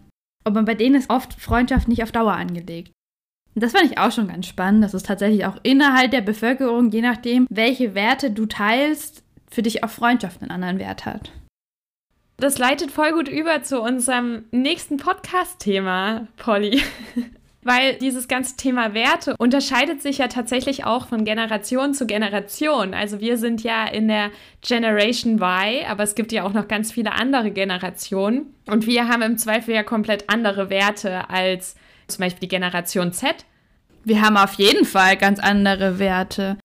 Aber 0.44 0.62
bei 0.62 0.74
denen 0.74 0.96
ist 0.96 1.10
oft 1.10 1.34
Freundschaft 1.34 1.88
nicht 1.88 2.02
auf 2.02 2.12
Dauer 2.12 2.34
angelegt. 2.34 2.92
Und 3.54 3.62
das 3.62 3.72
fand 3.72 3.90
ich 3.90 3.98
auch 3.98 4.12
schon 4.12 4.28
ganz 4.28 4.46
spannend, 4.46 4.82
dass 4.82 4.94
es 4.94 5.04
tatsächlich 5.04 5.46
auch 5.46 5.56
innerhalb 5.62 6.10
der 6.10 6.20
Bevölkerung, 6.20 6.90
je 6.90 7.02
nachdem, 7.02 7.46
welche 7.50 7.94
Werte 7.94 8.30
du 8.30 8.46
teilst, 8.46 9.22
für 9.50 9.62
dich 9.62 9.84
auch 9.84 9.90
Freundschaft 9.90 10.42
einen 10.42 10.50
anderen 10.50 10.78
Wert 10.78 11.06
hat. 11.06 11.30
Das 12.36 12.58
leitet 12.58 12.90
voll 12.90 13.12
gut 13.12 13.28
über 13.28 13.62
zu 13.62 13.80
unserem 13.80 14.44
nächsten 14.50 14.96
Podcast-Thema, 14.96 16.26
Polly. 16.36 16.82
Weil 17.64 17.94
dieses 17.94 18.28
ganze 18.28 18.56
Thema 18.56 18.92
Werte 18.92 19.34
unterscheidet 19.38 20.02
sich 20.02 20.18
ja 20.18 20.28
tatsächlich 20.28 20.84
auch 20.84 21.08
von 21.08 21.24
Generation 21.24 21.94
zu 21.94 22.06
Generation. 22.06 22.92
Also 22.92 23.20
wir 23.20 23.38
sind 23.38 23.62
ja 23.62 23.86
in 23.86 24.06
der 24.06 24.30
Generation 24.60 25.40
Y, 25.40 25.86
aber 25.88 26.02
es 26.02 26.14
gibt 26.14 26.30
ja 26.30 26.44
auch 26.44 26.52
noch 26.52 26.68
ganz 26.68 26.92
viele 26.92 27.12
andere 27.12 27.50
Generationen. 27.50 28.54
Und 28.66 28.86
wir 28.86 29.08
haben 29.08 29.22
im 29.22 29.38
Zweifel 29.38 29.74
ja 29.74 29.82
komplett 29.82 30.28
andere 30.28 30.68
Werte 30.68 31.30
als 31.30 31.74
zum 32.06 32.22
Beispiel 32.22 32.40
die 32.40 32.48
Generation 32.48 33.12
Z. 33.12 33.46
Wir 34.04 34.20
haben 34.20 34.36
auf 34.36 34.54
jeden 34.54 34.84
Fall 34.84 35.16
ganz 35.16 35.40
andere 35.40 35.98
Werte. 35.98 36.58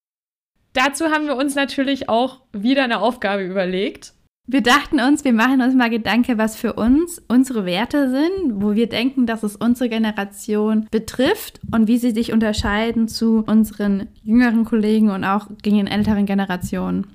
Dazu 0.73 1.05
haben 1.05 1.27
wir 1.27 1.37
uns 1.37 1.55
natürlich 1.55 2.09
auch 2.09 2.41
wieder 2.51 2.83
eine 2.83 2.99
Aufgabe 2.99 3.43
überlegt. 3.43 4.13
Wir 4.51 4.63
dachten 4.63 4.99
uns, 4.99 5.23
wir 5.23 5.33
machen 5.33 5.61
uns 5.61 5.75
mal 5.75 5.91
Gedanken, 5.91 6.39
was 6.39 6.55
für 6.55 6.73
uns 6.73 7.21
unsere 7.27 7.67
Werte 7.67 8.09
sind, 8.09 8.63
wo 8.63 8.73
wir 8.73 8.89
denken, 8.89 9.27
dass 9.27 9.43
es 9.43 9.55
unsere 9.55 9.89
Generation 9.89 10.87
betrifft 10.89 11.59
und 11.71 11.87
wie 11.87 11.99
sie 11.99 12.09
sich 12.09 12.33
unterscheiden 12.33 13.07
zu 13.07 13.43
unseren 13.45 14.07
jüngeren 14.23 14.65
Kollegen 14.65 15.11
und 15.11 15.23
auch 15.23 15.49
gegen 15.61 15.77
den 15.77 15.85
älteren 15.85 16.25
Generationen. 16.25 17.05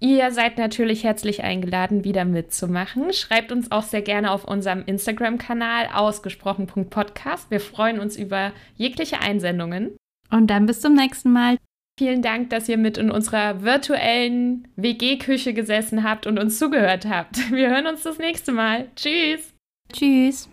Ihr 0.00 0.30
seid 0.30 0.56
natürlich 0.56 1.04
herzlich 1.04 1.44
eingeladen, 1.44 2.02
wieder 2.02 2.24
mitzumachen. 2.24 3.12
Schreibt 3.12 3.52
uns 3.52 3.70
auch 3.70 3.82
sehr 3.82 4.00
gerne 4.00 4.30
auf 4.30 4.44
unserem 4.44 4.84
Instagram-Kanal 4.86 5.88
ausgesprochen.podcast. 5.92 7.50
Wir 7.50 7.60
freuen 7.60 8.00
uns 8.00 8.16
über 8.16 8.52
jegliche 8.76 9.20
Einsendungen. 9.20 9.98
Und 10.30 10.46
dann 10.46 10.64
bis 10.64 10.80
zum 10.80 10.94
nächsten 10.94 11.30
Mal. 11.30 11.58
Vielen 11.98 12.22
Dank, 12.22 12.50
dass 12.50 12.68
ihr 12.68 12.78
mit 12.78 12.96
in 12.96 13.10
unserer 13.10 13.62
virtuellen 13.62 14.66
WG-Küche 14.76 15.52
gesessen 15.52 16.02
habt 16.02 16.26
und 16.26 16.38
uns 16.38 16.58
zugehört 16.58 17.06
habt. 17.06 17.50
Wir 17.52 17.70
hören 17.70 17.86
uns 17.86 18.02
das 18.02 18.18
nächste 18.18 18.52
Mal. 18.52 18.88
Tschüss. 18.96 19.52
Tschüss. 19.92 20.48